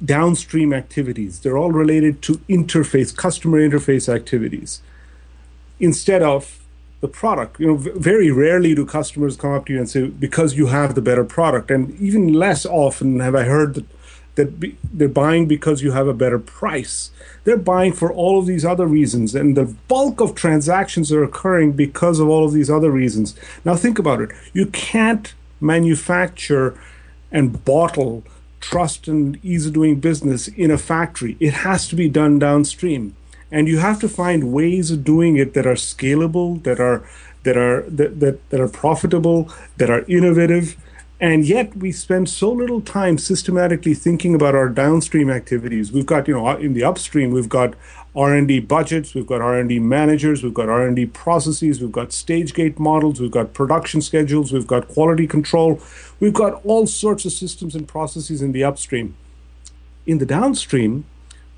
downstream 0.06 0.74
activities. 0.74 1.40
They're 1.40 1.58
all 1.58 1.72
related 1.72 2.22
to 2.24 2.34
interface, 2.48 3.16
customer 3.16 3.58
interface 3.68 4.14
activities, 4.14 4.82
instead 5.80 6.22
of 6.22 6.60
the 7.00 7.08
product. 7.08 7.60
You 7.60 7.68
know, 7.68 7.76
very 7.78 8.30
rarely 8.30 8.76
do 8.76 8.86
customers 8.86 9.36
come 9.36 9.54
up 9.54 9.66
to 9.66 9.74
you 9.74 9.80
and 9.80 9.90
say, 9.90 10.08
"Because 10.08 10.56
you 10.56 10.68
have 10.68 10.96
the 10.96 11.02
better 11.02 11.24
product," 11.24 11.72
and 11.72 12.00
even 12.00 12.34
less 12.34 12.66
often 12.66 13.20
have 13.20 13.36
I 13.36 13.44
heard 13.44 13.74
that 13.76 13.86
that 14.36 14.60
be, 14.60 14.78
they're 14.94 15.08
buying 15.08 15.48
because 15.48 15.82
you 15.82 15.92
have 15.92 16.08
a 16.08 16.14
better 16.14 16.40
price. 16.40 17.12
They're 17.44 17.58
buying 17.58 17.94
for 17.94 18.12
all 18.12 18.40
of 18.40 18.46
these 18.46 18.66
other 18.66 18.86
reasons, 18.86 19.36
and 19.36 19.58
the 19.58 19.76
bulk 19.88 20.22
of 20.22 20.36
transactions 20.36 21.12
are 21.12 21.24
occurring 21.24 21.74
because 21.74 22.20
of 22.20 22.30
all 22.30 22.46
of 22.46 22.54
these 22.54 22.70
other 22.70 22.92
reasons. 22.92 23.36
Now, 23.66 23.76
think 23.76 24.00
about 24.00 24.22
it. 24.22 24.30
You 24.54 24.68
can't 24.68 25.34
manufacture 25.60 26.80
and 27.32 27.64
bottle 27.66 28.24
trust 28.60 29.08
and 29.08 29.44
ease 29.44 29.66
of 29.66 29.74
doing 29.74 30.00
business 30.00 30.48
in 30.48 30.72
a 30.72 30.78
factory. 30.78 31.36
It 31.40 31.54
has 31.54 31.88
to 31.90 31.96
be 31.96 32.08
done 32.08 32.40
downstream, 32.40 33.16
and 33.52 33.68
you 33.68 33.80
have 33.80 34.00
to 34.02 34.10
find 34.10 34.54
ways 34.54 34.92
of 34.92 35.04
doing 35.04 35.36
it 35.36 35.54
that 35.56 35.66
are 35.66 35.74
scalable, 35.74 36.64
that 36.64 36.80
are 36.80 37.04
that 37.44 37.58
are 37.58 37.82
that, 37.90 38.20
that, 38.20 38.50
that 38.50 38.60
are 38.60 38.70
profitable, 38.70 39.52
that 39.78 39.90
are 39.90 40.06
innovative 40.08 40.78
and 41.22 41.46
yet 41.46 41.78
we 41.78 41.92
spend 41.92 42.28
so 42.28 42.52
little 42.52 42.82
time 42.82 43.20
systematically 43.20 43.94
thinking 43.94 44.34
about 44.34 44.56
our 44.56 44.68
downstream 44.68 45.30
activities. 45.30 45.92
We've 45.92 46.06
got 46.06 46.28
you 46.28 46.34
know 46.34 46.48
uh, 46.48 46.56
in 46.58 46.74
the 46.74 46.84
upstream 46.84 47.30
we've 47.30 47.48
got 47.48 47.76
r&d 48.14 48.60
budgets 48.62 49.14
we've 49.14 49.28
got 49.28 49.40
r&d 49.40 49.80
managers 49.80 50.44
we've 50.44 50.54
got 50.54 50.68
r&d 50.68 51.06
processes 51.06 51.80
we've 51.80 51.94
got 51.94 52.12
stage 52.12 52.54
gate 52.54 52.78
models 52.78 53.22
we've 53.22 53.32
got 53.32 53.54
production 53.54 54.02
schedules 54.02 54.52
we've 54.52 54.68
got 54.68 54.88
quality 54.88 55.28
control. 55.28 55.80
We've 56.20 56.34
got 56.34 56.66
all 56.66 56.88
sorts 56.88 57.24
of 57.24 57.32
systems 57.32 57.76
and 57.76 57.88
processes 57.88 58.42
in 58.42 58.52
the 58.52 58.64
upstream. 58.64 59.16
In 60.08 60.18
the 60.18 60.26
downstream 60.26 61.06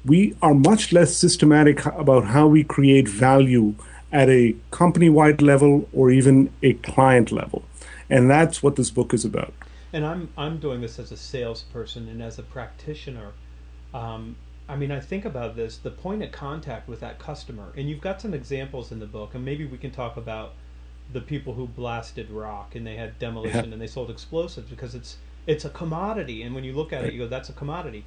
we 0.05 0.35
are 0.41 0.53
much 0.53 0.91
less 0.91 1.15
systematic 1.15 1.85
about 1.85 2.25
how 2.25 2.47
we 2.47 2.65
create 2.65 3.07
value 3.07 3.75
at 4.11 4.29
a 4.29 4.53
company 4.71 5.09
wide 5.09 5.41
level 5.41 5.87
or 5.93 6.11
even 6.11 6.51
a 6.61 6.73
client 6.73 7.31
level 7.31 7.63
and 8.09 8.29
that's 8.29 8.61
what 8.63 8.75
this 8.75 8.89
book 8.89 9.13
is 9.13 9.25
about. 9.25 9.53
And 9.91 10.05
I'm 10.05 10.29
I'm 10.37 10.57
doing 10.57 10.81
this 10.81 10.99
as 10.99 11.11
a 11.11 11.17
salesperson 11.17 12.07
and 12.07 12.21
as 12.21 12.39
a 12.39 12.43
practitioner. 12.43 13.31
Um, 13.93 14.35
I 14.67 14.75
mean, 14.75 14.91
I 14.91 14.99
think 14.99 15.25
about 15.25 15.55
this 15.55 15.77
the 15.77 15.91
point 15.91 16.23
of 16.23 16.31
contact 16.31 16.87
with 16.87 16.99
that 17.01 17.19
customer, 17.19 17.73
and 17.77 17.89
you've 17.89 18.01
got 18.01 18.21
some 18.21 18.33
examples 18.33 18.91
in 18.91 18.99
the 18.99 19.05
book, 19.05 19.35
and 19.35 19.43
maybe 19.45 19.65
we 19.65 19.77
can 19.77 19.91
talk 19.91 20.17
about 20.17 20.53
the 21.11 21.21
people 21.21 21.53
who 21.53 21.67
blasted 21.67 22.31
rock 22.31 22.75
and 22.75 22.87
they 22.87 22.95
had 22.95 23.19
demolition 23.19 23.65
Yeah. 23.65 23.73
and 23.73 23.81
they 23.81 23.87
sold 23.87 24.09
explosives 24.09 24.69
because 24.69 24.95
it's 24.95 25.17
it's 25.45 25.65
a 25.65 25.69
commodity, 25.69 26.41
and 26.43 26.55
when 26.55 26.63
you 26.63 26.73
look 26.73 26.93
at 26.93 27.03
it, 27.03 27.13
you 27.13 27.19
go, 27.19 27.27
that's 27.27 27.49
a 27.49 27.53
commodity. 27.53 28.05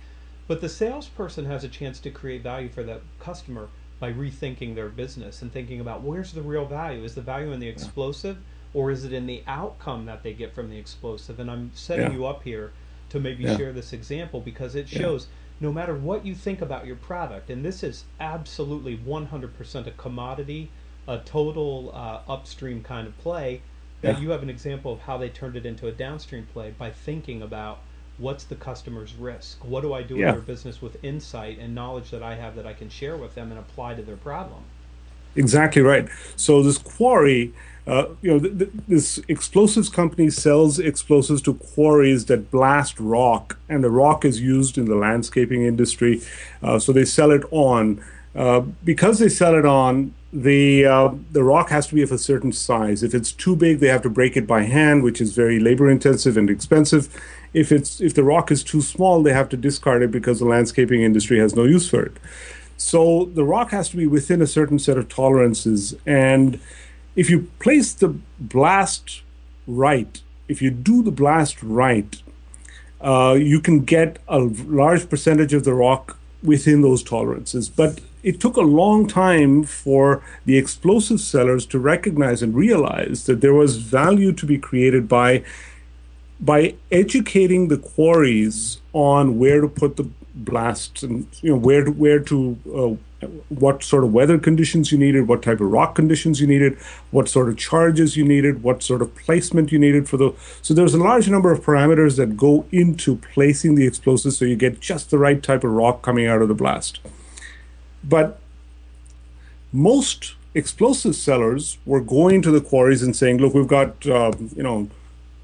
But 0.48 0.60
the 0.62 0.68
salesperson 0.70 1.44
has 1.44 1.64
a 1.64 1.68
chance 1.68 2.00
to 2.00 2.10
create 2.10 2.42
value 2.42 2.70
for 2.70 2.82
that 2.84 3.02
customer 3.20 3.68
by 4.00 4.12
rethinking 4.12 4.74
their 4.74 4.88
business 4.88 5.42
and 5.42 5.52
thinking 5.52 5.80
about 5.80 6.02
where's 6.02 6.32
the 6.32 6.40
real 6.42 6.64
value? 6.64 7.04
Is 7.04 7.14
the 7.14 7.20
value 7.20 7.52
in 7.52 7.60
the 7.60 7.68
explosive? 7.68 8.38
Or 8.75 8.90
is 8.90 9.04
it 9.04 9.12
in 9.12 9.26
the 9.26 9.42
outcome 9.46 10.06
that 10.06 10.23
they 10.23 10.32
get 10.32 10.54
from 10.54 10.70
the 10.70 10.78
explosive? 10.78 11.38
And 11.40 11.50
I'm 11.50 11.70
setting 11.75 12.11
Yeah. 12.11 12.16
you 12.16 12.26
up 12.26 12.42
here 12.42 12.73
to 13.11 13.20
maybe 13.20 13.44
Yeah. 13.44 13.56
share 13.56 13.73
this 13.73 13.92
example 13.92 14.40
because 14.40 14.75
it 14.75 14.90
Yeah. 14.92 14.99
shows 15.00 15.28
no 15.61 15.73
matter 15.73 15.94
what 15.94 16.26
you 16.26 16.35
think 16.35 16.61
about 16.61 16.87
your 16.87 16.96
product, 16.96 17.49
and 17.49 17.64
this 17.64 17.82
is 17.82 18.04
absolutely 18.20 18.94
100% 18.96 19.87
a 19.87 19.90
commodity, 19.92 20.70
a 21.08 21.18
total 21.18 21.92
uh, 21.94 22.20
upstream 22.30 22.82
kind 22.82 23.06
of 23.06 23.16
play, 23.18 23.62
that 24.02 24.16
Yeah. 24.16 24.20
you 24.20 24.30
have 24.30 24.42
an 24.42 24.50
example 24.50 24.92
of 24.92 25.00
how 25.00 25.16
they 25.16 25.30
turned 25.30 25.56
it 25.56 25.64
into 25.64 25.87
a 25.87 25.92
downstream 25.92 26.46
play 26.52 26.75
by 26.76 26.90
thinking 26.90 27.40
about 27.40 27.78
what's 28.18 28.44
the 28.44 28.54
customer's 28.56 29.14
risk? 29.14 29.64
What 29.64 29.80
do 29.82 29.92
I 29.94 30.02
do 30.02 30.16
Yeah. 30.18 30.28
in 30.28 30.32
their 30.32 30.40
business 30.42 30.82
with 30.82 31.02
insight 31.02 31.58
and 31.58 31.75
knowledge 31.75 32.11
that 32.11 32.23
I 32.23 32.35
have 32.35 32.56
that 32.56 32.66
I 32.66 32.73
can 32.75 32.88
share 32.90 33.16
with 33.16 33.35
them 33.35 33.50
and 33.50 33.58
apply 33.58 33.94
to 33.94 34.02
their 34.02 34.16
problem? 34.16 34.64
Exactly 35.37 35.83
right. 35.83 36.09
So 36.37 36.62
this 36.62 36.78
quarry, 36.78 37.52
uh, 37.87 38.07
you 38.23 38.33
know, 38.33 38.38
th- 38.40 38.59
th- 38.59 38.71
this 38.88 39.21
explosives 39.28 39.88
company 39.88 40.31
sells 40.31 40.78
explosives 40.78 41.43
to 41.43 41.55
quarries 41.55 42.26
that 42.26 42.50
blast 42.50 42.99
rock, 42.99 43.59
and 43.69 43.85
the 43.85 43.90
rock 43.90 44.25
is 44.25 44.40
used 44.40 44.78
in 44.78 44.87
the 44.87 44.97
landscaping 44.97 45.62
industry. 45.62 46.23
Uh, 46.62 46.78
so 46.78 46.93
they 46.93 47.05
sell 47.05 47.31
it 47.31 47.45
on. 47.50 48.02
Uh, 48.35 48.61
because 48.85 49.19
they 49.19 49.31
sell 49.31 49.55
it 49.55 49.64
on, 49.64 50.12
the 50.33 50.85
uh, 50.85 51.11
the 51.33 51.43
rock 51.43 51.71
has 51.71 51.87
to 51.87 51.95
be 51.95 52.02
of 52.02 52.12
a 52.12 52.19
certain 52.19 52.52
size. 52.52 53.02
If 53.02 53.14
it's 53.14 53.33
too 53.33 53.57
big, 53.57 53.81
they 53.81 53.88
have 53.88 54.02
to 54.02 54.11
break 54.11 54.37
it 54.37 54.47
by 54.47 54.62
hand, 54.62 55.02
which 55.02 55.21
is 55.21 55.35
very 55.35 55.59
labor 55.59 55.90
intensive 55.90 56.37
and 56.37 56.50
expensive. 56.50 57.09
If 57.55 57.73
it's 57.73 58.00
if 58.00 58.14
the 58.14 58.25
rock 58.25 58.50
is 58.50 58.62
too 58.62 58.83
small, 58.83 59.23
they 59.23 59.33
have 59.33 59.49
to 59.50 59.57
discard 59.57 60.02
it 60.02 60.11
because 60.11 60.40
the 60.40 60.45
landscaping 60.45 61.02
industry 61.02 61.38
has 61.38 61.55
no 61.55 61.64
use 61.64 61.88
for 61.88 62.02
it. 62.02 62.16
So 62.76 63.30
the 63.35 63.45
rock 63.45 63.71
has 63.71 63.88
to 63.90 63.97
be 63.97 64.06
within 64.06 64.42
a 64.42 64.47
certain 64.47 64.78
set 64.78 64.99
of 64.99 65.09
tolerances. 65.09 65.95
And 66.06 66.61
if 67.14 67.30
you 67.30 67.50
place 67.59 67.92
the 67.92 68.16
blast 68.38 69.23
right, 69.66 70.21
if 70.49 70.61
you 70.61 70.71
do 70.71 71.02
the 71.02 71.11
blast 71.11 71.62
right, 71.62 72.23
uh, 73.00 73.37
you 73.38 73.61
can 73.61 73.85
get 73.85 74.18
a 74.28 74.38
large 74.38 75.09
percentage 75.09 75.54
of 75.54 75.64
the 75.64 75.75
rock 75.75 76.18
within 76.42 76.83
those 76.83 77.02
tolerances. 77.02 77.68
But 77.68 78.00
it 78.23 78.40
took 78.40 78.56
a 78.56 78.62
long 78.62 79.06
time 79.06 79.62
for 79.62 80.23
the 80.45 80.59
explosive 80.59 81.21
sellers 81.21 81.64
to 81.66 81.78
recognize 81.78 82.42
and 82.42 82.54
realize 82.54 83.26
that 83.26 83.40
there 83.40 83.54
was 83.54 83.76
value 83.76 84.33
to 84.33 84.47
be 84.47 84.59
created 84.59 85.09
by 85.09 85.45
by 86.38 86.75
educating 86.92 87.68
the 87.68 87.78
quarries 87.78 88.83
on 88.96 89.38
where 89.38 89.60
to 89.60 89.68
put 89.68 89.98
the 89.98 90.08
blasts 90.34 91.02
and 91.02 91.26
you 91.42 91.50
know 91.50 91.56
where 91.56 91.84
to 91.84 91.90
where 91.90 92.18
to 92.18 92.58
uh, 92.74 93.26
what 93.50 93.82
sort 93.82 94.04
of 94.04 94.12
weather 94.12 94.38
conditions 94.38 94.90
you 94.90 94.96
needed, 94.96 95.28
what 95.28 95.42
type 95.42 95.60
of 95.60 95.70
rock 95.70 95.94
conditions 95.94 96.40
you 96.40 96.46
needed, 96.46 96.78
what 97.10 97.28
sort 97.28 97.50
of 97.50 97.58
charges 97.58 98.16
you 98.16 98.24
needed, 98.24 98.62
what 98.62 98.82
sort 98.82 99.02
of 99.02 99.14
placement 99.14 99.70
you 99.70 99.78
needed 99.78 100.08
for 100.08 100.16
the. 100.16 100.32
So 100.62 100.72
there's 100.72 100.94
a 100.94 100.98
large 100.98 101.28
number 101.28 101.52
of 101.52 101.60
parameters 101.60 102.16
that 102.16 102.38
go 102.38 102.64
into 102.72 103.16
placing 103.16 103.74
the 103.74 103.86
explosives 103.86 104.38
so 104.38 104.46
you 104.46 104.56
get 104.56 104.80
just 104.80 105.10
the 105.10 105.18
right 105.18 105.42
type 105.42 105.62
of 105.62 105.72
rock 105.72 106.00
coming 106.00 106.26
out 106.26 106.40
of 106.40 106.48
the 106.48 106.54
blast. 106.54 107.00
But 108.02 108.40
most 109.72 110.36
explosive 110.54 111.16
sellers 111.16 111.76
were 111.84 112.00
going 112.00 112.40
to 112.42 112.50
the 112.50 112.62
quarries 112.62 113.02
and 113.02 113.14
saying, 113.14 113.38
"Look, 113.38 113.52
we've 113.52 113.68
got 113.68 114.06
uh, 114.06 114.32
you 114.56 114.62
know 114.62 114.88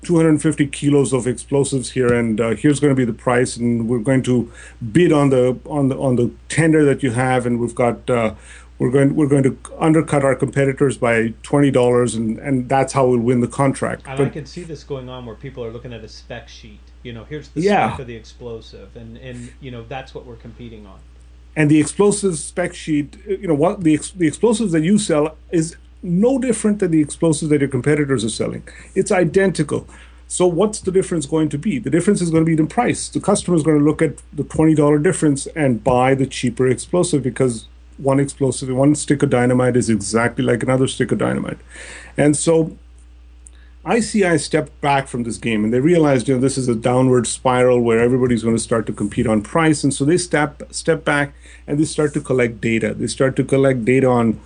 250 0.02 0.66
kilos 0.66 1.12
of 1.12 1.26
explosives 1.26 1.92
here, 1.92 2.12
and 2.12 2.40
uh, 2.40 2.50
here's 2.50 2.80
going 2.80 2.90
to 2.94 2.96
be 2.96 3.04
the 3.04 3.12
price, 3.12 3.56
and 3.56 3.88
we're 3.88 4.00
going 4.00 4.22
to 4.24 4.50
bid 4.92 5.12
on 5.12 5.30
the 5.30 5.58
on 5.66 5.88
the 5.88 5.96
on 5.98 6.16
the 6.16 6.30
tender 6.48 6.84
that 6.84 7.02
you 7.02 7.12
have, 7.12 7.46
and 7.46 7.58
we've 7.60 7.74
got." 7.74 8.08
Uh, 8.10 8.34
we're 8.78 8.90
going, 8.90 9.14
we're 9.14 9.28
going 9.28 9.44
to 9.44 9.56
undercut 9.78 10.24
our 10.24 10.34
competitors 10.34 10.98
by 10.98 11.34
twenty 11.44 11.70
dollars, 11.70 12.16
and, 12.16 12.38
and 12.40 12.68
that's 12.68 12.92
how 12.94 13.06
we'll 13.06 13.20
win 13.20 13.40
the 13.40 13.46
contract. 13.46 14.02
And 14.06 14.20
I 14.20 14.28
can 14.28 14.44
see 14.44 14.64
this 14.64 14.82
going 14.82 15.08
on 15.08 15.24
where 15.24 15.36
people 15.36 15.64
are 15.64 15.70
looking 15.70 15.92
at 15.92 16.02
a 16.02 16.08
spec 16.08 16.48
sheet. 16.48 16.80
You 17.04 17.12
know, 17.12 17.22
here's 17.22 17.46
the 17.50 17.60
Yeah. 17.60 17.90
spec 17.90 18.00
of 18.00 18.06
the 18.08 18.16
explosive, 18.16 18.96
and 18.96 19.16
and 19.18 19.52
you 19.60 19.70
know 19.70 19.84
that's 19.88 20.16
what 20.16 20.26
we're 20.26 20.34
competing 20.34 20.84
on. 20.86 20.98
and 21.54 21.70
the 21.70 21.78
explosives 21.78 22.42
spec 22.42 22.74
sheet, 22.74 23.18
you 23.28 23.46
know, 23.46 23.54
what 23.54 23.84
the 23.84 24.00
the 24.16 24.26
explosives 24.26 24.72
that 24.72 24.82
you 24.82 24.98
sell 24.98 25.36
is 25.52 25.76
no 26.02 26.38
different 26.38 26.80
than 26.80 26.90
the 26.90 27.00
explosives 27.00 27.50
that 27.50 27.60
your 27.60 27.68
competitors 27.68 28.24
are 28.24 28.30
selling. 28.30 28.66
It's 28.94 29.12
identical. 29.12 29.86
So 30.26 30.46
what's 30.46 30.80
the 30.80 30.90
difference 30.90 31.26
going 31.26 31.50
to 31.50 31.58
be? 31.58 31.78
The 31.78 31.90
difference 31.90 32.22
is 32.22 32.30
going 32.30 32.44
to 32.44 32.50
be 32.50 32.56
the 32.56 32.66
price. 32.66 33.08
The 33.08 33.20
customer 33.20 33.56
is 33.56 33.62
going 33.62 33.78
to 33.78 33.84
look 33.84 34.00
at 34.00 34.16
the 34.32 34.44
twenty 34.44 34.74
dollar 34.74 34.98
difference 34.98 35.46
and 35.48 35.84
buy 35.84 36.14
the 36.14 36.26
cheaper 36.26 36.66
explosive 36.66 37.22
because 37.22 37.66
one 37.98 38.18
explosive, 38.18 38.74
one 38.74 38.94
stick 38.94 39.22
of 39.22 39.30
dynamite 39.30 39.76
is 39.76 39.90
exactly 39.90 40.42
like 40.42 40.62
another 40.62 40.88
stick 40.88 41.12
of 41.12 41.18
dynamite, 41.18 41.58
and 42.16 42.36
so 42.36 42.76
ICI 43.84 44.38
stepped 44.38 44.80
back 44.80 45.08
from 45.08 45.24
this 45.24 45.38
game 45.38 45.64
and 45.64 45.72
they 45.72 45.80
realized, 45.80 46.28
you 46.28 46.34
know, 46.34 46.40
this 46.40 46.56
is 46.56 46.68
a 46.68 46.74
downward 46.74 47.26
spiral 47.26 47.80
where 47.80 47.98
everybody's 47.98 48.44
going 48.44 48.54
to 48.54 48.62
start 48.62 48.86
to 48.86 48.92
compete 48.92 49.26
on 49.26 49.42
price. 49.42 49.82
And 49.82 49.92
so 49.92 50.04
they 50.04 50.16
step 50.16 50.62
step 50.70 51.04
back 51.04 51.34
and 51.66 51.80
they 51.80 51.84
start 51.84 52.14
to 52.14 52.20
collect 52.20 52.60
data. 52.60 52.94
They 52.94 53.08
start 53.08 53.34
to 53.36 53.44
collect 53.44 53.84
data 53.84 54.06
on 54.06 54.40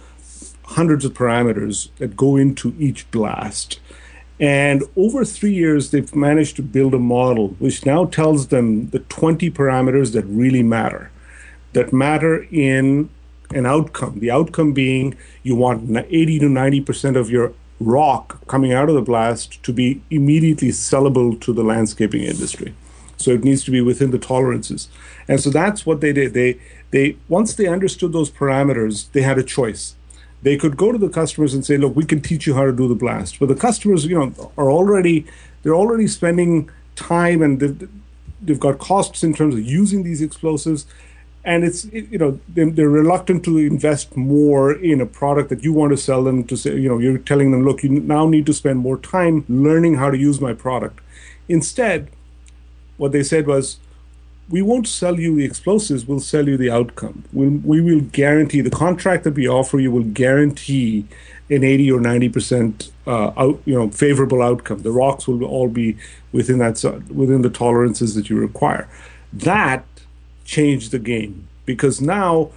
hundreds 0.67 1.05
of 1.05 1.15
parameters 1.15 1.89
that 1.97 2.17
go 2.17 2.37
into 2.37 2.75
each 2.79 3.11
blast. 3.11 3.81
And 4.39 4.83
over 4.97 5.25
three 5.25 5.55
years, 5.55 5.91
they've 5.91 6.15
managed 6.15 6.57
to 6.57 6.63
build 6.63 6.93
a 6.95 6.99
model 6.99 7.49
which 7.59 7.87
now 7.87 8.05
tells 8.05 8.49
them 8.49 8.91
the 8.91 8.99
20 8.99 9.51
parameters 9.51 10.13
that 10.13 10.25
really 10.25 10.63
matter, 10.63 11.11
that 11.73 11.93
matter 11.93 12.47
in 12.51 13.09
an 13.55 13.65
outcome. 13.65 14.19
The 14.21 14.31
outcome 14.31 14.73
being 14.73 15.17
you 15.43 15.55
want 15.55 15.97
80 15.97 16.41
to 16.41 16.47
90% 16.47 17.17
of 17.17 17.31
your 17.31 17.53
rock 17.81 18.47
coming 18.47 18.73
out 18.73 18.89
of 18.89 18.95
the 18.95 19.03
blast 19.03 19.63
to 19.63 19.73
be 19.73 20.03
immediately 20.11 20.69
sellable 20.69 21.39
to 21.41 21.53
the 21.53 21.63
landscaping 21.63 22.23
industry. 22.23 22.75
So 23.19 23.31
it 23.31 23.45
needs 23.45 23.65
to 23.65 23.71
be 23.71 23.81
within 23.81 24.11
the 24.11 24.19
tolerances. 24.19 24.89
And 25.29 25.41
so 25.41 25.51
that's 25.51 25.87
what 25.87 26.01
they 26.01 26.13
did. 26.13 26.35
They 26.35 26.61
they 26.91 27.17
once 27.29 27.55
they 27.55 27.67
understood 27.67 28.13
those 28.13 28.31
parameters, 28.31 29.11
they 29.13 29.23
had 29.23 29.39
a 29.39 29.43
choice. 29.43 29.96
They 30.47 30.57
could 30.57 30.77
go 30.77 30.93
to 30.93 30.99
the 30.99 31.09
customers 31.09 31.53
and 31.55 31.67
say, 31.69 31.77
"Look, 31.77 31.97
we 31.97 32.05
can 32.13 32.21
teach 32.21 32.47
you 32.47 32.55
how 32.55 32.65
to 32.71 32.73
do 32.81 32.87
the 32.87 32.95
blast." 33.05 33.41
But 33.41 33.49
the 33.49 33.61
customers, 33.69 34.07
you 34.07 34.17
know, 34.19 34.53
are 34.57 34.71
already 34.71 35.17
they're 35.63 35.81
already 35.83 36.07
spending 36.07 36.71
time 36.95 37.43
and 37.43 37.59
they've, 37.61 37.89
they've 38.45 38.61
got 38.67 38.79
costs 38.79 39.25
in 39.25 39.35
terms 39.35 39.55
of 39.57 39.63
using 39.63 40.05
these 40.05 40.23
explosives, 40.23 40.87
and 41.45 41.65
it's 41.69 41.81
it- 41.87 42.07
you 42.13 42.19
know 42.23 42.39
they're 42.57 42.95
reluctant 43.03 43.43
to 43.49 43.59
invest 43.59 44.17
more 44.17 44.65
in 44.93 45.01
a 45.01 45.09
product 45.21 45.49
that 45.53 45.65
you 45.65 45.73
want 45.81 45.91
to 45.97 45.97
sell 46.09 46.23
them 46.29 46.45
to 46.45 46.57
say, 46.57 46.77
you 46.85 46.89
know, 46.89 46.99
you're 46.99 47.19
telling 47.33 47.51
them, 47.51 47.65
"Look, 47.65 47.83
you 47.83 47.91
now 48.17 48.25
need 48.37 48.47
to 48.47 48.55
spend 48.63 48.79
more 48.79 48.99
time 48.99 49.45
learning 49.49 49.95
how 50.03 50.11
to 50.15 50.19
use 50.29 50.41
my 50.49 50.55
product." 50.67 51.01
Instead, 51.49 52.09
what 52.99 53.11
they 53.11 53.25
said 53.33 53.47
was, 53.55 53.79
we 54.49 54.63
won't 54.63 54.87
sell 54.87 55.19
you 55.19 55.37
the 55.37 55.45
explosives, 55.45 56.07
we'll 56.07 56.21
sell 56.21 56.49
you 56.49 56.57
the 56.57 56.71
outcome. 56.71 57.25
We'll, 57.33 57.61
we 57.65 57.81
will 57.81 58.01
guarantee 58.01 58.61
the 58.61 58.71
contract 58.71 59.25
that 59.25 59.35
we 59.35 59.49
offer 59.49 59.79
you 59.79 59.91
will 59.91 60.05
guarantee 60.05 61.07
an 61.51 61.65
80 61.65 61.93
or 61.93 62.01
90% 62.01 62.91
uh, 63.07 63.33
out, 63.37 63.61
you 63.65 63.75
know, 63.75 63.91
favorable 63.91 64.43
outcome. 64.43 64.83
The 64.83 64.93
rocks 64.93 65.27
will 65.27 65.45
all 65.45 65.69
be 65.69 65.97
within 66.33 66.59
that 66.59 66.83
within 67.09 67.43
the 67.43 67.51
tolerances 67.51 68.15
that 68.15 68.31
you 68.31 68.37
require. 68.37 68.89
That 69.33 69.85
changed 70.45 70.93
the 70.93 70.99
game 70.99 71.49
because 71.65 72.01
now 72.01 72.51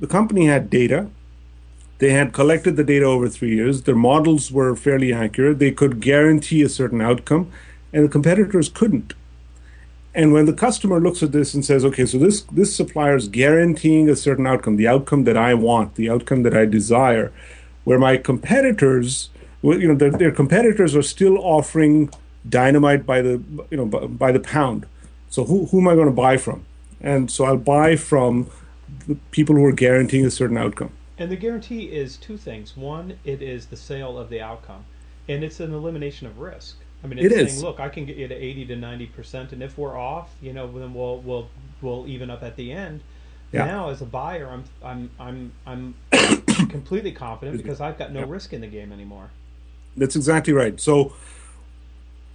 the 0.00 0.06
company 0.06 0.46
had 0.46 0.70
data. 0.70 1.08
They 1.98 2.10
had 2.10 2.32
collected 2.32 2.76
the 2.76 2.84
data 2.84 3.06
over 3.06 3.28
three 3.28 3.54
years. 3.54 3.82
Their 3.82 3.94
models 3.94 4.50
were 4.50 4.74
fairly 4.74 5.12
accurate. 5.12 5.58
They 5.58 5.70
could 5.70 6.00
guarantee 6.00 6.62
a 6.62 6.68
certain 6.68 7.00
outcome, 7.00 7.50
and 7.92 8.04
the 8.04 8.08
competitors 8.08 8.68
couldn't. 8.68 9.14
And 10.14 10.32
when 10.32 10.46
the 10.46 10.52
customer 10.52 11.00
looks 11.00 11.22
at 11.22 11.32
this 11.32 11.54
and 11.54 11.64
says, 11.64 11.84
okay, 11.84 12.06
so 12.06 12.18
this 12.18 12.42
this 12.42 12.74
supplier 12.74 13.16
is 13.16 13.28
guaranteeing 13.28 14.08
a 14.08 14.14
certain 14.14 14.46
outcome, 14.46 14.76
the 14.76 14.86
outcome 14.86 15.24
that 15.24 15.36
I 15.36 15.54
want, 15.54 15.96
the 15.96 16.08
outcome 16.08 16.44
that 16.44 16.56
I 16.56 16.66
desire, 16.66 17.32
where 17.82 17.98
my 17.98 18.16
competitors, 18.16 19.30
you 19.62 19.88
know, 19.88 19.94
their, 19.96 20.12
their 20.12 20.30
competitors 20.30 20.94
are 20.94 21.02
still 21.02 21.38
offering 21.38 22.10
dynamite 22.48 23.06
by 23.06 23.22
the 23.22 23.42
you 23.70 23.76
know 23.76 23.86
by, 23.86 24.30
the 24.30 24.40
pound. 24.40 24.86
So 25.30 25.44
who 25.44 25.66
who 25.66 25.80
am 25.80 25.88
I 25.88 25.94
going 25.94 26.06
to 26.06 26.12
buy 26.12 26.36
from? 26.36 26.64
And 27.00 27.30
so 27.30 27.44
I'll 27.44 27.56
buy 27.56 27.96
from 27.96 28.48
the 29.08 29.16
people 29.32 29.56
who 29.56 29.64
are 29.64 29.72
guaranteeing 29.72 30.24
a 30.24 30.30
certain 30.30 30.56
outcome. 30.56 30.90
And 31.18 31.30
the 31.30 31.36
guarantee 31.36 31.84
is 31.84 32.16
two 32.16 32.36
things. 32.36 32.76
One, 32.76 33.18
it 33.24 33.42
is 33.42 33.66
the 33.66 33.76
sale 33.76 34.18
of 34.18 34.30
the 34.30 34.40
outcome, 34.40 34.84
and 35.28 35.42
it's 35.42 35.60
an 35.60 35.74
elimination 35.74 36.26
of 36.26 36.38
risk. 36.38 36.76
I 37.04 37.06
mean, 37.06 37.18
It 37.18 37.26
it's 37.26 37.34
is. 37.34 37.52
saying, 37.52 37.64
look, 37.64 37.80
I 37.80 37.90
can 37.90 38.06
get 38.06 38.16
you 38.16 38.26
to 38.26 38.34
eighty 38.34 38.64
to 38.64 38.76
ninety 38.76 39.06
percent, 39.06 39.52
and 39.52 39.62
if 39.62 39.76
we're 39.76 39.96
off, 39.96 40.30
you 40.40 40.54
know, 40.54 40.66
then 40.78 40.94
we'll 40.94 41.18
we'll 41.18 41.48
we'll 41.82 42.06
even 42.08 42.30
up 42.30 42.42
at 42.42 42.56
the 42.56 42.72
end. 42.72 43.00
Yeah. 43.52 43.66
Now, 43.66 43.90
as 43.90 44.00
a 44.00 44.06
buyer, 44.06 44.48
I'm 44.48 44.64
I'm 44.82 45.10
I'm 45.20 45.52
I'm 45.66 45.94
completely 46.68 47.12
confident 47.12 47.58
because 47.58 47.80
I've 47.80 47.98
got 47.98 48.10
no 48.10 48.24
risk 48.24 48.54
in 48.54 48.62
the 48.62 48.66
game 48.66 48.90
anymore. 48.90 49.30
That's 49.96 50.16
exactly 50.16 50.54
right. 50.54 50.80
So, 50.80 51.12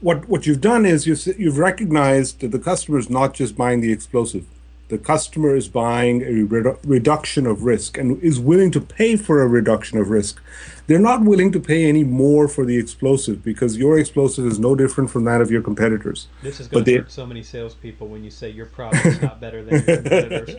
what 0.01 0.29
what 0.29 0.45
you've 0.45 0.61
done 0.61 0.85
is 0.85 1.07
you've 1.07 1.25
you've 1.39 1.57
recognized 1.57 2.39
that 2.41 2.51
the 2.51 2.59
customer 2.59 2.99
is 2.99 3.09
not 3.09 3.33
just 3.33 3.57
buying 3.57 3.81
the 3.81 3.91
explosive. 3.91 4.45
The 4.89 4.99
customer 4.99 5.55
is 5.55 5.67
buying 5.67 6.21
a 6.21 6.47
redu- 6.47 6.79
reduction 6.83 7.45
of 7.45 7.63
risk 7.63 7.97
and 7.97 8.21
is 8.23 8.39
willing 8.39 8.71
to 8.71 8.81
pay 8.81 9.17
for 9.17 9.41
a 9.41 9.47
reduction 9.47 9.97
of 9.99 10.09
risk. 10.09 10.41
They're 10.89 10.97
not 10.97 11.21
willing 11.21 11.51
to 11.51 11.59
pay 11.59 11.87
any 11.87 12.03
more 12.03 12.47
for 12.47 12.65
the 12.65 12.75
explosive 12.75 13.43
because 13.43 13.77
your 13.77 13.99
explosive 13.99 14.47
is 14.47 14.57
no 14.59 14.73
different 14.73 15.11
from 15.11 15.23
that 15.25 15.39
of 15.39 15.51
your 15.51 15.61
competitors. 15.61 16.27
This 16.41 16.59
is 16.59 16.67
But 16.67 16.73
going 16.77 16.85
to 16.85 16.91
they- 16.91 16.97
hurt 16.97 17.11
so 17.11 17.27
many 17.27 17.43
salespeople 17.43 18.07
when 18.07 18.23
you 18.23 18.31
say 18.31 18.49
your 18.49 18.65
product's 18.65 19.21
not 19.21 19.39
better 19.39 19.63
than 19.63 19.73
your 19.85 19.97
competitors. 19.97 20.55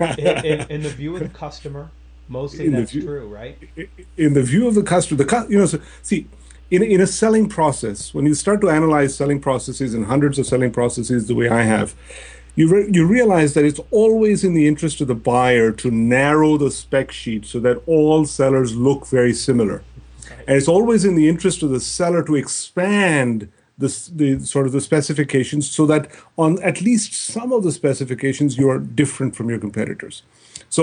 But 0.00 0.18
in, 0.18 0.44
in, 0.44 0.60
in 0.68 0.82
the 0.82 0.88
view 0.88 1.14
of 1.14 1.20
the 1.22 1.28
customer, 1.28 1.90
mostly 2.26 2.68
that's 2.70 2.90
view- 2.90 3.02
true, 3.02 3.28
right? 3.28 3.56
in 4.16 4.34
the 4.34 4.42
view 4.42 4.66
of 4.66 4.74
the 4.74 4.82
customer, 4.82 5.22
the 5.22 5.46
you 5.48 5.58
know, 5.58 5.66
so, 5.66 5.78
see, 6.02 6.26
in 6.72 6.82
in 6.82 7.00
a 7.00 7.06
selling 7.06 7.48
process, 7.48 8.12
when 8.12 8.26
you 8.26 8.34
start 8.34 8.60
to 8.62 8.70
analyze 8.70 9.14
selling 9.14 9.40
processes 9.40 9.94
and 9.94 10.06
hundreds 10.06 10.40
of 10.40 10.46
selling 10.46 10.72
processes 10.72 11.28
the 11.28 11.36
way 11.36 11.48
I 11.48 11.62
have, 11.62 11.94
you 12.58 12.66
re- 12.74 12.88
you 12.96 13.02
realize 13.18 13.50
that 13.54 13.64
it's 13.64 13.80
always 14.02 14.38
in 14.46 14.52
the 14.54 14.66
interest 14.72 15.00
of 15.02 15.06
the 15.12 15.14
buyer 15.32 15.68
to 15.82 15.88
narrow 15.90 16.56
the 16.64 16.70
spec 16.70 17.08
sheet 17.20 17.42
so 17.52 17.58
that 17.66 17.76
all 17.86 18.24
sellers 18.38 18.70
look 18.88 19.06
very 19.18 19.32
similar, 19.48 19.78
and 20.46 20.56
it's 20.58 20.68
always 20.76 21.04
in 21.08 21.14
the 21.14 21.28
interest 21.32 21.62
of 21.62 21.70
the 21.70 21.80
seller 21.80 22.22
to 22.24 22.34
expand. 22.44 23.48
The, 23.84 23.90
the 24.22 24.30
sort 24.54 24.66
of 24.66 24.72
the 24.72 24.80
specifications 24.80 25.70
so 25.70 25.86
that 25.86 26.10
on 26.36 26.60
at 26.70 26.80
least 26.88 27.10
some 27.14 27.52
of 27.52 27.62
the 27.62 27.70
specifications 27.70 28.58
you 28.58 28.68
are 28.72 28.80
different 28.80 29.36
from 29.36 29.46
your 29.52 29.60
competitors 29.66 30.16
so 30.68 30.82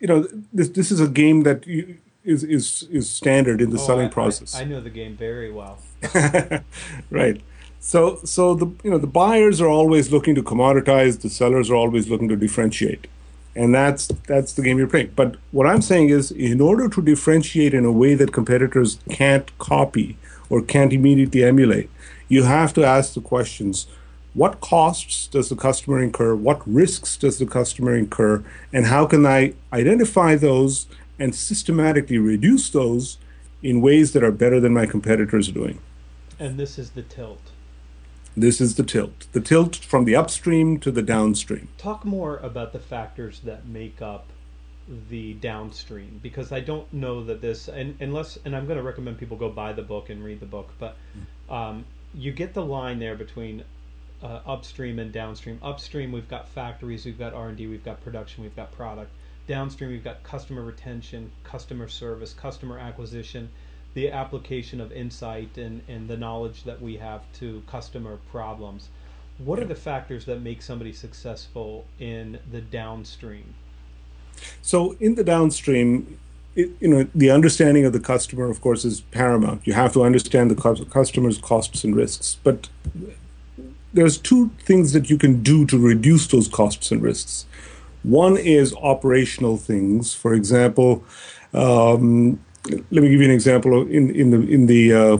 you 0.00 0.06
know 0.10 0.18
this 0.52 0.68
this 0.78 0.88
is 0.94 1.00
a 1.00 1.08
game 1.08 1.38
that 1.48 1.66
you, 1.66 1.96
is 2.24 2.44
is 2.44 2.64
is 2.98 3.08
standard 3.08 3.58
in 3.64 3.70
the 3.70 3.80
Oh, 3.80 3.86
selling 3.88 4.08
I- 4.08 4.14
I- 4.14 4.18
process 4.18 4.50
I, 4.54 4.64
know 4.64 4.82
the 4.82 4.90
game 5.00 5.14
very 5.16 5.50
well. 5.50 5.78
right 7.20 7.40
so 7.86 8.18
so 8.24 8.54
the 8.54 8.66
you 8.82 8.90
know 8.90 8.98
the 8.98 9.06
buyers 9.06 9.60
are 9.60 9.68
always 9.68 10.10
looking 10.10 10.34
to 10.34 10.42
commoditize. 10.42 11.20
The 11.20 11.30
sellers 11.30 11.70
are 11.70 11.76
always 11.76 12.08
looking 12.08 12.28
to 12.28 12.36
differentiate. 12.36 13.06
And 13.54 13.74
that's 13.74 14.08
that's 14.26 14.52
the 14.54 14.62
game 14.62 14.76
you're 14.78 14.94
playing. 14.94 15.12
But 15.16 15.36
what 15.52 15.66
i'm 15.66 15.82
saying 15.82 16.08
is 16.10 16.30
in 16.30 16.60
order 16.60 16.88
to 16.88 17.00
differentiate 17.00 17.74
in 17.74 17.84
a 17.84 17.92
way 17.92 18.14
that 18.14 18.32
competitors 18.32 18.98
can't 19.08 19.56
copy 19.58 20.16
or 20.50 20.62
can't 20.62 20.92
immediately 20.92 21.42
emulate 21.44 21.88
you 22.28 22.42
have 22.42 22.74
to 22.74 22.84
ask 22.84 23.14
the 23.14 23.20
questions. 23.20 23.86
What 24.34 24.60
costs 24.60 25.28
does 25.28 25.48
the 25.48 25.56
customer 25.56 26.02
incur? 26.02 26.34
What 26.34 26.60
risks 26.66 27.16
does 27.16 27.38
the 27.38 27.46
customer 27.46 27.96
incur? 27.96 28.44
And 28.72 28.86
how 28.86 29.06
can 29.06 29.24
i 29.24 29.54
identify 29.72 30.34
those 30.34 30.86
and 31.18 31.34
systematically 31.34 32.18
reduce 32.18 32.68
those 32.68 33.18
in 33.62 33.80
ways 33.80 34.12
that 34.12 34.22
are 34.22 34.32
better 34.32 34.60
than 34.60 34.74
my 34.74 34.86
competitors 34.86 35.48
are 35.48 35.52
doing? 35.52 35.78
And 36.38 36.58
this 36.58 36.78
is 36.78 36.90
the 36.90 37.02
tilt. 37.02 37.40
This 38.36 38.60
is 38.60 38.74
the 38.74 38.82
tilt. 38.82 39.26
The 39.32 39.40
tilt 39.40 39.76
from 39.76 40.04
the 40.04 40.14
upstream 40.14 40.78
to 40.80 40.90
the 40.90 41.02
downstream. 41.02 41.68
Talk 41.78 42.04
more 42.04 42.36
about 42.38 42.72
the 42.72 42.78
factors 42.78 43.40
that 43.40 43.66
make 43.66 44.02
up 44.02 44.26
the 45.10 45.34
downstream 45.34 46.20
because 46.22 46.52
I 46.52 46.60
don't 46.60 46.92
know 46.92 47.24
that 47.24 47.40
this 47.40 47.66
and 47.68 47.96
unless 48.00 48.38
and 48.44 48.54
I'm 48.54 48.66
going 48.66 48.76
to 48.76 48.84
recommend 48.84 49.18
people 49.18 49.36
go 49.36 49.48
buy 49.48 49.72
the 49.72 49.82
book 49.82 50.10
and 50.10 50.22
read 50.22 50.38
the 50.40 50.46
book, 50.46 50.70
but 50.78 50.96
um, 51.50 51.84
you 52.14 52.30
get 52.30 52.54
the 52.54 52.64
line 52.64 52.98
there 52.98 53.16
between 53.16 53.64
uh, 54.22 54.40
upstream 54.46 54.98
and 54.98 55.12
downstream. 55.12 55.58
Upstream, 55.62 56.12
we've 56.12 56.28
got 56.28 56.48
factories, 56.48 57.04
we've 57.04 57.18
got 57.18 57.34
R 57.34 57.48
and 57.48 57.56
D, 57.56 57.66
we've 57.66 57.84
got 57.84 58.02
production, 58.02 58.44
we've 58.44 58.56
got 58.56 58.72
product. 58.72 59.10
Downstream, 59.48 59.90
we've 59.90 60.04
got 60.04 60.22
customer 60.22 60.62
retention, 60.62 61.30
customer 61.44 61.88
service, 61.88 62.32
customer 62.32 62.78
acquisition, 62.78 63.48
the 63.96 64.10
application 64.10 64.78
of 64.78 64.92
insight 64.92 65.56
and, 65.56 65.80
and 65.88 66.06
the 66.06 66.16
knowledge 66.18 66.64
that 66.64 66.80
we 66.82 66.98
have 66.98 67.22
to 67.32 67.62
customer 67.66 68.18
problems. 68.30 68.90
What 69.38 69.58
are 69.58 69.64
the 69.64 69.74
factors 69.74 70.26
that 70.26 70.42
make 70.42 70.60
somebody 70.60 70.92
successful 70.92 71.86
in 71.98 72.38
the 72.52 72.60
downstream? 72.60 73.54
So 74.60 74.96
in 75.00 75.14
the 75.14 75.24
downstream, 75.24 76.18
it, 76.54 76.72
you 76.78 76.88
know, 76.88 77.06
the 77.14 77.30
understanding 77.30 77.86
of 77.86 77.94
the 77.94 78.00
customer, 78.00 78.50
of 78.50 78.60
course, 78.60 78.84
is 78.84 79.00
paramount. 79.00 79.66
You 79.66 79.72
have 79.72 79.94
to 79.94 80.04
understand 80.04 80.50
the 80.50 80.86
customer's 80.90 81.38
costs 81.38 81.82
and 81.82 81.96
risks. 81.96 82.36
But 82.44 82.68
there's 83.94 84.18
two 84.18 84.50
things 84.60 84.92
that 84.92 85.08
you 85.08 85.16
can 85.16 85.42
do 85.42 85.64
to 85.68 85.78
reduce 85.78 86.26
those 86.26 86.48
costs 86.48 86.90
and 86.90 87.00
risks. 87.00 87.46
One 88.02 88.36
is 88.36 88.74
operational 88.74 89.56
things. 89.56 90.12
For 90.12 90.34
example, 90.34 91.02
um, 91.54 92.40
let 92.70 93.02
me 93.02 93.08
give 93.08 93.20
you 93.20 93.24
an 93.24 93.30
example 93.30 93.82
in 93.88 94.10
in 94.14 94.30
the 94.30 94.40
in 94.52 94.66
the 94.66 94.92
uh, 94.92 95.18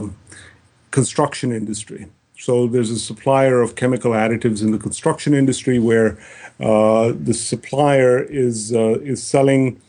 construction 0.91 1.51
industry. 1.51 2.07
So 2.39 2.67
there's 2.67 2.91
a 2.91 2.99
supplier 2.99 3.61
of 3.61 3.75
chemical 3.75 4.11
additives 4.11 4.61
in 4.61 4.71
the 4.71 4.77
construction 4.77 5.33
industry 5.33 5.79
where 5.79 6.19
uh, 6.59 7.13
the 7.19 7.33
supplier 7.33 8.21
is 8.21 8.73
uh, 8.73 8.99
is 8.99 9.23
selling 9.23 9.81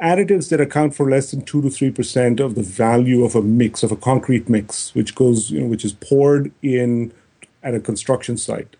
additives 0.00 0.48
that 0.50 0.60
account 0.60 0.94
for 0.94 1.10
less 1.10 1.32
than 1.32 1.42
two 1.42 1.60
to 1.62 1.70
three 1.70 1.90
percent 1.90 2.40
of 2.40 2.54
the 2.54 2.62
value 2.62 3.24
of 3.24 3.34
a 3.34 3.42
mix 3.42 3.82
of 3.82 3.90
a 3.90 3.96
concrete 3.96 4.48
mix, 4.48 4.94
which 4.94 5.14
goes 5.14 5.50
you 5.50 5.60
know, 5.60 5.66
which 5.66 5.84
is 5.84 5.92
poured 5.92 6.52
in 6.62 7.12
at 7.62 7.74
a 7.74 7.80
construction 7.80 8.36
site, 8.36 8.76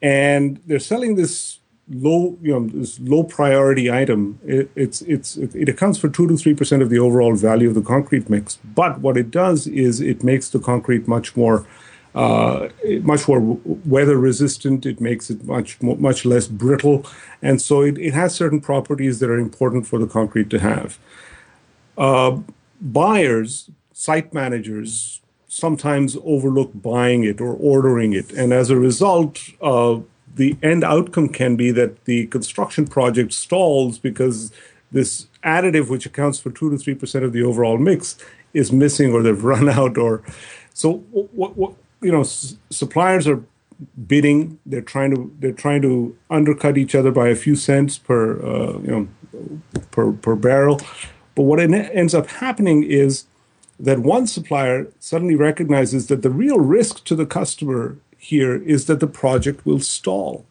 and 0.00 0.60
they're 0.66 0.78
selling 0.78 1.16
this 1.16 1.58
low 1.88 2.36
you 2.42 2.52
know 2.52 2.66
this 2.66 2.98
low 3.00 3.22
priority 3.22 3.90
item. 3.90 4.38
It, 4.44 4.70
it's 4.74 5.02
it's 5.02 5.36
it 5.36 5.68
accounts 5.68 5.98
for 5.98 6.08
two 6.08 6.26
to 6.26 6.36
three 6.36 6.54
percent 6.54 6.82
of 6.82 6.90
the 6.90 6.98
overall 6.98 7.34
value 7.34 7.68
of 7.68 7.74
the 7.74 7.82
concrete 7.82 8.28
mix. 8.28 8.58
But 8.64 9.00
what 9.00 9.16
it 9.16 9.30
does 9.30 9.66
is 9.66 10.00
it 10.00 10.24
makes 10.24 10.50
the 10.50 10.58
concrete 10.58 11.06
much 11.06 11.36
more 11.36 11.66
uh, 12.14 12.70
much 13.02 13.28
more 13.28 13.40
weather 13.84 14.16
resistant. 14.16 14.86
It 14.86 15.00
makes 15.00 15.30
it 15.30 15.44
much 15.44 15.80
much 15.82 16.24
less 16.24 16.48
brittle, 16.48 17.06
and 17.42 17.62
so 17.62 17.82
it, 17.82 17.98
it 17.98 18.14
has 18.14 18.34
certain 18.34 18.60
properties 18.60 19.20
that 19.20 19.30
are 19.30 19.38
important 19.38 19.86
for 19.86 19.98
the 19.98 20.06
concrete 20.06 20.50
to 20.50 20.58
have. 20.58 20.98
Uh, 21.96 22.38
buyers, 22.80 23.70
site 23.92 24.34
managers, 24.34 25.20
sometimes 25.46 26.16
overlook 26.24 26.70
buying 26.74 27.22
it 27.24 27.40
or 27.40 27.54
ordering 27.54 28.12
it, 28.12 28.32
and 28.32 28.52
as 28.52 28.70
a 28.70 28.76
result, 28.76 29.38
uh, 29.62 30.00
the 30.36 30.56
end 30.62 30.84
outcome 30.84 31.28
can 31.28 31.56
be 31.56 31.70
that 31.72 32.04
the 32.04 32.26
construction 32.26 32.86
project 32.86 33.32
stalls 33.32 33.98
because 33.98 34.52
this 34.92 35.26
additive, 35.42 35.88
which 35.88 36.06
accounts 36.06 36.38
for 36.38 36.50
two 36.50 36.70
to 36.70 36.78
three 36.78 36.94
percent 36.94 37.24
of 37.24 37.32
the 37.32 37.42
overall 37.42 37.78
mix, 37.78 38.16
is 38.52 38.70
missing 38.70 39.12
or 39.12 39.22
they've 39.22 39.44
run 39.54 39.68
out. 39.68 39.98
Or 39.98 40.22
so 40.72 40.98
what? 41.10 41.56
What 41.56 41.74
you 42.02 42.12
know, 42.12 42.20
s- 42.20 42.56
suppliers 42.70 43.26
are 43.26 43.42
bidding. 44.06 44.58
They're 44.66 44.82
trying 44.82 45.14
to 45.14 45.32
they're 45.38 45.52
trying 45.52 45.82
to 45.82 46.16
undercut 46.30 46.76
each 46.78 46.94
other 46.94 47.10
by 47.10 47.28
a 47.28 47.34
few 47.34 47.56
cents 47.56 47.98
per 47.98 48.40
uh, 48.42 48.78
you 48.80 48.90
know 48.90 49.08
per 49.90 50.12
per 50.12 50.36
barrel. 50.36 50.80
But 51.34 51.42
what 51.42 51.60
it 51.60 51.72
ends 51.72 52.14
up 52.14 52.28
happening 52.28 52.82
is 52.84 53.24
that 53.78 53.98
one 53.98 54.26
supplier 54.26 54.86
suddenly 55.00 55.34
recognizes 55.34 56.06
that 56.06 56.22
the 56.22 56.30
real 56.30 56.58
risk 56.58 57.04
to 57.04 57.14
the 57.14 57.26
customer 57.26 57.98
here 58.26 58.56
is 58.62 58.86
that 58.86 59.00
the 59.00 59.06
project 59.06 59.64
will 59.64 59.78
stall. 59.78 60.44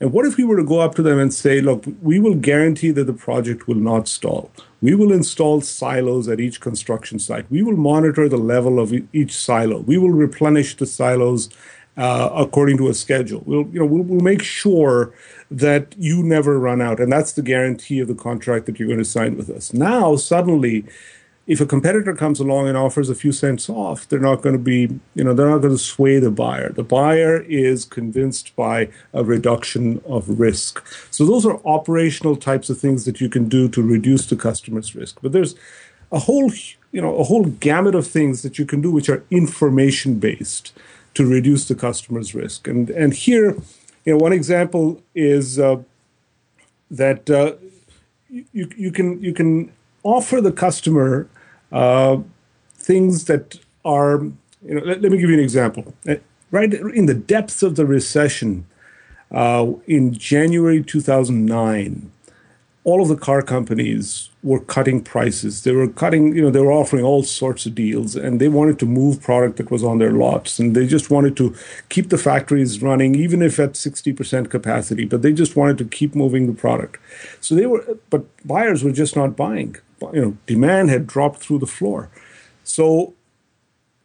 And 0.00 0.12
what 0.12 0.26
if 0.26 0.36
we 0.36 0.44
were 0.44 0.56
to 0.56 0.64
go 0.64 0.80
up 0.80 0.94
to 0.96 1.02
them 1.02 1.18
and 1.18 1.32
say, 1.32 1.60
look, 1.60 1.84
we 2.02 2.18
will 2.18 2.34
guarantee 2.34 2.90
that 2.92 3.04
the 3.04 3.12
project 3.12 3.68
will 3.68 3.82
not 3.90 4.08
stall. 4.08 4.50
We 4.80 4.94
will 4.94 5.12
install 5.12 5.60
silos 5.60 6.26
at 6.26 6.40
each 6.40 6.60
construction 6.60 7.18
site. 7.18 7.50
We 7.50 7.62
will 7.62 7.76
monitor 7.76 8.28
the 8.28 8.38
level 8.38 8.80
of 8.80 8.92
each 9.12 9.32
silo. 9.32 9.80
We 9.80 9.98
will 9.98 10.10
replenish 10.10 10.76
the 10.76 10.86
silos 10.86 11.50
uh, 11.96 12.30
according 12.34 12.78
to 12.78 12.88
a 12.88 12.94
schedule. 12.94 13.42
We'll, 13.44 13.66
you 13.72 13.78
know, 13.78 13.86
we'll, 13.86 14.02
we'll 14.02 14.20
make 14.20 14.42
sure 14.42 15.12
that 15.50 15.94
you 15.98 16.22
never 16.22 16.58
run 16.58 16.80
out. 16.80 16.98
And 16.98 17.12
that's 17.12 17.32
the 17.32 17.42
guarantee 17.42 18.00
of 18.00 18.08
the 18.08 18.14
contract 18.14 18.66
that 18.66 18.78
you're 18.78 18.88
going 18.88 18.98
to 18.98 19.04
sign 19.04 19.36
with 19.36 19.50
us. 19.50 19.72
Now, 19.72 20.16
suddenly, 20.16 20.84
if 21.46 21.60
a 21.60 21.66
competitor 21.66 22.14
comes 22.14 22.38
along 22.38 22.68
and 22.68 22.76
offers 22.76 23.08
a 23.08 23.14
few 23.14 23.32
cents 23.32 23.68
off, 23.68 24.08
they're 24.08 24.20
not 24.20 24.42
going 24.42 24.52
to 24.52 24.62
be, 24.62 25.00
you 25.14 25.24
know, 25.24 25.34
they're 25.34 25.48
not 25.48 25.58
going 25.58 25.74
to 25.74 25.82
sway 25.82 26.18
the 26.18 26.30
buyer. 26.30 26.70
The 26.70 26.84
buyer 26.84 27.40
is 27.42 27.84
convinced 27.84 28.54
by 28.54 28.88
a 29.12 29.24
reduction 29.24 30.00
of 30.06 30.40
risk. 30.40 30.86
So 31.10 31.24
those 31.24 31.44
are 31.46 31.60
operational 31.64 32.36
types 32.36 32.70
of 32.70 32.78
things 32.78 33.04
that 33.04 33.20
you 33.20 33.28
can 33.28 33.48
do 33.48 33.68
to 33.70 33.82
reduce 33.82 34.26
the 34.26 34.36
customer's 34.36 34.94
risk. 34.94 35.18
But 35.22 35.32
there's 35.32 35.56
a 36.12 36.20
whole, 36.20 36.52
you 36.92 37.00
know, 37.00 37.16
a 37.16 37.24
whole 37.24 37.44
gamut 37.44 37.94
of 37.94 38.06
things 38.06 38.42
that 38.42 38.58
you 38.58 38.66
can 38.66 38.80
do 38.80 38.90
which 38.90 39.08
are 39.08 39.24
information 39.30 40.18
based 40.18 40.72
to 41.14 41.26
reduce 41.26 41.66
the 41.66 41.74
customer's 41.74 42.34
risk. 42.34 42.68
And 42.68 42.90
and 42.90 43.12
here, 43.12 43.56
you 44.04 44.12
know, 44.12 44.18
one 44.18 44.32
example 44.32 45.02
is 45.14 45.58
uh, 45.58 45.82
that 46.90 47.28
uh, 47.30 47.54
you 48.28 48.70
you 48.76 48.92
can 48.92 49.20
you 49.22 49.32
can 49.32 49.72
offer 50.02 50.40
the 50.40 50.52
customer 50.52 51.28
uh, 51.72 52.18
things 52.74 53.24
that 53.26 53.58
are 53.84 54.22
you 54.64 54.74
know 54.74 54.82
let, 54.84 55.00
let 55.00 55.12
me 55.12 55.18
give 55.18 55.30
you 55.30 55.36
an 55.36 55.42
example. 55.42 55.94
Uh, 56.08 56.16
right 56.50 56.72
in 56.72 57.06
the 57.06 57.14
depths 57.14 57.62
of 57.62 57.76
the 57.76 57.86
recession 57.86 58.66
uh, 59.30 59.72
in 59.86 60.12
January 60.12 60.82
2009 60.82 62.10
all 62.82 63.02
of 63.02 63.08
the 63.08 63.16
car 63.16 63.42
companies 63.42 64.30
were 64.42 64.60
cutting 64.60 65.02
prices. 65.02 65.64
They 65.64 65.72
were 65.72 65.88
cutting 65.88 66.34
you 66.34 66.42
know 66.42 66.50
they 66.50 66.60
were 66.60 66.72
offering 66.72 67.04
all 67.04 67.22
sorts 67.22 67.66
of 67.66 67.74
deals 67.74 68.16
and 68.16 68.40
they 68.40 68.48
wanted 68.48 68.78
to 68.78 68.86
move 68.86 69.20
product 69.20 69.58
that 69.58 69.70
was 69.70 69.84
on 69.84 69.98
their 69.98 70.12
lots 70.12 70.58
and 70.58 70.74
they 70.74 70.86
just 70.86 71.10
wanted 71.10 71.36
to 71.36 71.54
keep 71.90 72.08
the 72.08 72.16
factories 72.16 72.80
running 72.80 73.14
even 73.14 73.42
if 73.42 73.60
at 73.60 73.74
60% 73.74 74.48
capacity 74.50 75.04
but 75.04 75.20
they 75.20 75.32
just 75.32 75.56
wanted 75.56 75.76
to 75.78 75.84
keep 75.84 76.14
moving 76.14 76.46
the 76.46 76.58
product. 76.58 76.98
So 77.40 77.54
they 77.54 77.66
were 77.66 77.98
but 78.08 78.24
buyers 78.46 78.82
were 78.82 78.92
just 78.92 79.14
not 79.14 79.36
buying. 79.36 79.76
You 80.14 80.22
know 80.22 80.36
demand 80.46 80.88
had 80.88 81.06
dropped 81.06 81.40
through 81.40 81.58
the 81.58 81.66
floor. 81.66 82.08
So 82.64 83.12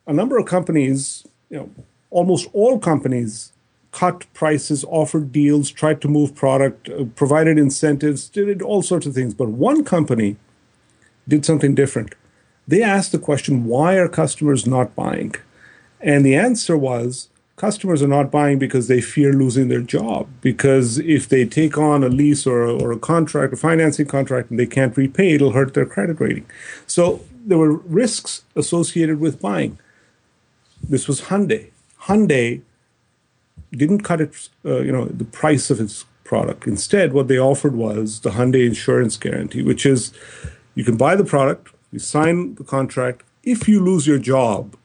a 0.05 0.13
number 0.13 0.37
of 0.37 0.45
companies 0.47 1.25
you 1.49 1.57
know 1.57 1.69
almost 2.09 2.49
all 2.51 2.77
companies 2.77 3.53
cut 3.95 4.25
prices, 4.33 4.83
offered 4.89 5.31
deals, 5.31 5.71
tried 5.71 6.01
to 6.01 6.09
move 6.09 6.35
product, 6.35 6.89
uh, 6.89 7.05
provided 7.15 7.57
incentives, 7.57 8.27
did 8.27 8.61
all 8.61 8.81
sorts 8.81 9.05
of 9.05 9.13
things. 9.13 9.33
But 9.33 9.49
one 9.49 9.85
company 9.85 10.35
did 11.29 11.45
something 11.45 11.73
different. 11.73 12.13
They 12.67 12.83
asked 12.83 13.13
the 13.13 13.25
question, 13.29 13.65
why 13.65 13.95
are 13.95 14.09
customers 14.09 14.67
not 14.67 14.95
buying? 14.95 15.33
And 16.01 16.25
the 16.25 16.35
answer 16.35 16.75
was, 16.77 17.29
customers 17.55 18.03
are 18.03 18.13
not 18.17 18.31
buying 18.31 18.59
because 18.59 18.89
they 18.89 18.99
fear 18.99 19.31
losing 19.31 19.69
their 19.69 19.85
job. 19.97 20.27
Because 20.41 20.97
if 20.99 21.29
they 21.29 21.45
take 21.45 21.77
on 21.77 22.03
a 22.03 22.09
lease 22.09 22.45
or 22.45 22.65
a, 22.65 22.73
or 22.73 22.91
a 22.91 22.99
contract, 22.99 23.53
a 23.53 23.57
financing 23.57 24.07
contract, 24.07 24.49
and 24.49 24.59
they 24.59 24.67
can't 24.67 24.97
repay, 24.97 25.35
it'll 25.35 25.53
hurt 25.53 25.73
their 25.73 25.85
credit 25.85 26.19
rating. 26.19 26.45
So 26.85 27.21
there 27.45 27.57
were 27.57 27.77
risks 28.03 28.43
associated 28.57 29.21
with 29.21 29.39
buying. 29.39 29.79
This 30.83 31.07
was 31.07 31.21
Hyundai. 31.21 31.71
Hyundai 32.01 32.61
didn't 33.75 34.01
cut 34.01 34.21
its, 34.21 34.49
uh, 34.65 34.79
you 34.79 34.91
know, 34.91 35.05
the 35.05 35.25
price 35.25 35.69
of 35.69 35.79
its 35.79 36.05
product. 36.23 36.67
Instead, 36.67 37.13
what 37.13 37.27
they 37.27 37.37
offered 37.37 37.75
was 37.75 38.21
the 38.21 38.31
Hyundai 38.31 38.65
Insurance 38.65 39.17
Guarantee, 39.17 39.61
which 39.61 39.85
is 39.85 40.11
you 40.73 40.83
can 40.83 40.97
buy 40.97 41.15
the 41.15 41.23
product, 41.23 41.73
you 41.91 41.99
sign 41.99 42.55
the 42.55 42.63
contract. 42.63 43.23
If 43.43 43.67
you 43.67 43.79
lose 43.79 44.07
your 44.07 44.19
job 44.19 44.75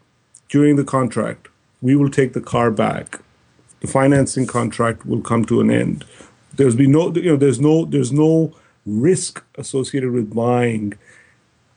during 0.48 0.76
the 0.76 0.85
contract, 0.85 1.48
we 1.81 1.96
will 1.96 2.11
take 2.11 2.35
the 2.35 2.40
car 2.40 2.70
back. 2.70 3.20
The 3.81 3.88
financing 3.88 4.46
contract 4.46 5.07
will 5.07 5.22
come 5.22 5.44
to 5.46 5.61
an 5.61 5.70
end. 5.70 6.05
There's 6.55 6.76
be 6.76 6.87
no, 6.87 7.12
you 7.14 7.33
know, 7.33 7.37
there's 7.37 7.61
no, 7.61 7.87
there's 7.87 8.12
no 8.12 8.55
risk 8.85 9.42
associated 9.57 10.12
with 10.12 10.35
buying. 10.35 10.94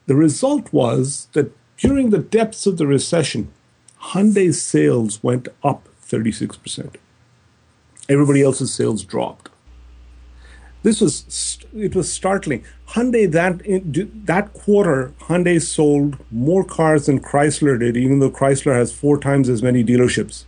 The 0.06 0.14
result 0.14 0.72
was 0.72 1.28
that 1.32 1.52
during 1.78 2.10
the 2.10 2.18
depths 2.18 2.66
of 2.66 2.76
the 2.76 2.86
recession, 2.86 3.50
Hyundai's 4.10 4.60
sales 4.60 5.22
went 5.22 5.48
up 5.62 5.88
36%. 6.06 6.96
Everybody 8.08 8.42
else's 8.42 8.72
sales 8.72 9.02
dropped. 9.02 9.50
This 10.82 11.00
was 11.00 11.58
it 11.74 11.94
was 11.94 12.12
startling. 12.12 12.62
Hyundai 12.88 13.30
that 13.32 13.62
that 14.26 14.52
quarter, 14.52 15.14
Hyundai 15.22 15.60
sold 15.60 16.18
more 16.30 16.62
cars 16.62 17.06
than 17.06 17.20
Chrysler 17.20 17.78
did, 17.78 17.96
even 17.96 18.18
though 18.18 18.30
Chrysler 18.30 18.74
has 18.74 18.92
four 18.92 19.18
times 19.18 19.48
as 19.48 19.62
many 19.62 19.82
dealerships. 19.82 20.44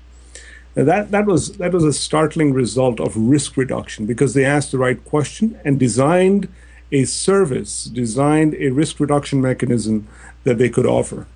Now 0.77 0.85
that 0.85 1.11
that 1.11 1.25
was 1.25 1.57
that 1.57 1.73
was 1.73 1.85
a 1.85 1.92
startling 1.92 2.53
result 2.53 3.01
of 3.01 3.16
risk 3.16 3.57
reduction 3.57 4.05
because 4.05 4.35
they 4.35 4.45
asked 4.45 4.73
the 4.73 4.79
right 4.79 5.03
question 5.07 5.59
and 5.64 5.81
designed 5.81 6.49
a 6.92 7.05
service, 7.05 7.85
designed 7.85 8.55
a 8.57 8.69
risk 8.69 9.01
reduction 9.01 9.40
mechanism 9.40 10.07
that 10.45 10.59
they 10.59 10.69
could 10.69 10.87
offer. 10.87 11.27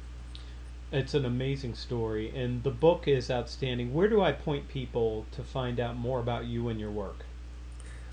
It's 0.92 1.14
an 1.14 1.24
amazing 1.24 1.74
story, 1.74 2.33
and 2.35 2.64
the 2.64 2.70
book 2.70 3.07
is 3.07 3.31
outstanding. 3.31 3.94
Where 3.94 4.09
do 4.09 4.20
I 4.22 4.33
point 4.33 4.66
people 4.68 5.24
to 5.33 5.42
find 5.44 5.79
out 5.79 5.96
more 5.96 6.18
about 6.18 6.46
you 6.46 6.68
and 6.68 6.81
your 6.81 6.90
work? 6.90 7.24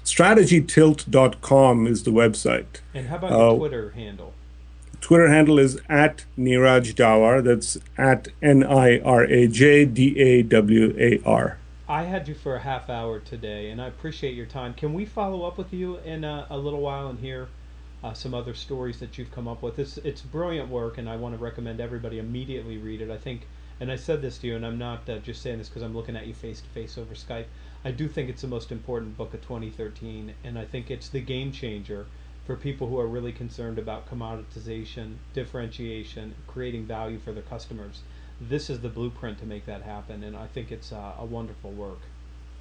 StrategyTilt.com 0.03 1.87
is 1.87 2.03
the 2.03 2.11
website. 2.11 2.81
And 2.93 3.07
how 3.07 3.15
about 3.17 3.31
Uh, 3.31 3.37
your 3.49 3.57
Twitter 3.57 3.89
handle? 3.91 4.33
Twitter 5.01 5.27
handle 5.27 5.57
is 5.59 5.79
at 5.89 6.25
Niraj 6.37 6.93
Dawar. 6.93 7.43
That's 7.43 7.77
at 7.97 8.27
N 8.41 8.63
I 8.63 8.99
R 8.99 9.23
A 9.25 9.47
J 9.47 9.85
D 9.85 10.19
A 10.19 10.43
W 10.43 10.95
A 10.99 11.19
R. 11.25 11.57
I 11.89 12.03
had 12.03 12.27
you 12.27 12.35
for 12.35 12.55
a 12.55 12.59
half 12.59 12.89
hour 12.89 13.19
today, 13.19 13.69
and 13.69 13.81
I 13.81 13.87
appreciate 13.87 14.35
your 14.35 14.45
time. 14.45 14.73
Can 14.73 14.93
we 14.93 15.05
follow 15.05 15.45
up 15.45 15.57
with 15.57 15.73
you 15.73 15.97
in 16.05 16.23
a, 16.23 16.45
a 16.49 16.57
little 16.57 16.81
while 16.81 17.07
and 17.07 17.19
hear 17.19 17.47
uh, 18.03 18.13
some 18.13 18.33
other 18.33 18.53
stories 18.53 18.99
that 18.99 19.17
you've 19.17 19.31
come 19.31 19.47
up 19.47 19.61
with? 19.61 19.79
It's 19.79 19.97
it's 19.97 20.21
brilliant 20.21 20.69
work, 20.69 20.97
and 20.97 21.09
I 21.09 21.15
want 21.15 21.35
to 21.35 21.43
recommend 21.43 21.79
everybody 21.79 22.19
immediately 22.19 22.77
read 22.77 23.01
it. 23.01 23.09
I 23.09 23.17
think, 23.17 23.47
and 23.79 23.91
I 23.91 23.95
said 23.95 24.21
this 24.21 24.37
to 24.39 24.47
you, 24.47 24.55
and 24.55 24.65
I'm 24.65 24.77
not 24.77 25.09
uh, 25.09 25.19
just 25.19 25.41
saying 25.41 25.57
this 25.57 25.69
because 25.69 25.83
I'm 25.83 25.95
looking 25.95 26.15
at 26.15 26.27
you 26.27 26.33
face 26.33 26.61
to 26.61 26.67
face 26.69 26.97
over 26.97 27.13
Skype. 27.13 27.45
I 27.83 27.91
do 27.91 28.07
think 28.07 28.29
it's 28.29 28.41
the 28.41 28.47
most 28.47 28.71
important 28.71 29.17
book 29.17 29.33
of 29.33 29.41
2013, 29.41 30.33
and 30.43 30.59
I 30.59 30.65
think 30.65 30.91
it's 30.91 31.09
the 31.09 31.21
game 31.21 31.51
changer 31.51 32.05
for 32.45 32.55
people 32.55 32.87
who 32.87 32.99
are 32.99 33.07
really 33.07 33.33
concerned 33.33 33.77
about 33.77 34.09
commoditization, 34.09 35.15
differentiation, 35.33 36.33
creating 36.47 36.85
value 36.85 37.19
for 37.19 37.33
their 37.33 37.43
customers. 37.43 38.01
This 38.39 38.69
is 38.69 38.81
the 38.81 38.89
blueprint 38.89 39.39
to 39.39 39.45
make 39.45 39.65
that 39.65 39.81
happen, 39.81 40.23
and 40.23 40.35
I 40.35 40.47
think 40.47 40.71
it's 40.71 40.91
uh, 40.91 41.13
a 41.19 41.25
wonderful 41.25 41.71
work. 41.71 41.99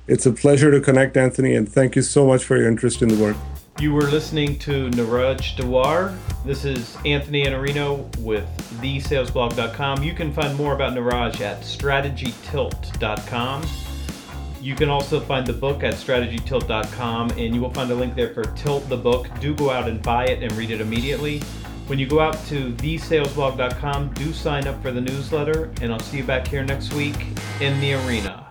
It's 0.08 0.24
a 0.24 0.32
pleasure 0.32 0.70
to 0.70 0.80
connect, 0.80 1.16
Anthony, 1.16 1.54
and 1.54 1.68
thank 1.68 1.96
you 1.96 2.02
so 2.02 2.26
much 2.26 2.44
for 2.44 2.56
your 2.56 2.68
interest 2.68 3.02
in 3.02 3.08
the 3.08 3.22
work. 3.22 3.36
You 3.80 3.92
were 3.92 4.02
listening 4.02 4.58
to 4.60 4.88
Niraj 4.90 5.56
Dawar. 5.56 6.16
This 6.44 6.64
is 6.64 6.96
Anthony 7.04 7.44
Iannarino 7.44 8.16
with 8.20 8.46
thesalesblog.com. 8.80 10.02
You 10.02 10.14
can 10.14 10.32
find 10.32 10.56
more 10.56 10.74
about 10.74 10.94
Niraj 10.94 11.40
at 11.40 11.60
strategytilt.com. 11.60 13.64
You 14.62 14.74
can 14.74 14.88
also 14.88 15.20
find 15.20 15.46
the 15.46 15.52
book 15.52 15.82
at 15.82 15.94
strategytilt.com, 15.94 17.30
and 17.32 17.54
you 17.54 17.60
will 17.60 17.72
find 17.72 17.90
a 17.90 17.94
link 17.94 18.14
there 18.14 18.32
for 18.32 18.44
Tilt 18.44 18.88
the 18.88 18.96
book. 18.96 19.28
Do 19.40 19.54
go 19.54 19.70
out 19.70 19.88
and 19.88 20.02
buy 20.02 20.26
it 20.26 20.42
and 20.42 20.50
read 20.52 20.70
it 20.70 20.80
immediately. 20.80 21.40
When 21.86 21.98
you 21.98 22.06
go 22.06 22.20
out 22.20 22.44
to 22.46 22.72
thesalesblog.com, 22.72 24.14
do 24.14 24.32
sign 24.32 24.66
up 24.66 24.80
for 24.82 24.90
the 24.90 25.00
newsletter, 25.00 25.70
and 25.82 25.92
I'll 25.92 26.00
see 26.00 26.18
you 26.18 26.24
back 26.24 26.48
here 26.48 26.64
next 26.64 26.94
week 26.94 27.16
in 27.60 27.78
the 27.80 27.94
arena. 27.94 28.45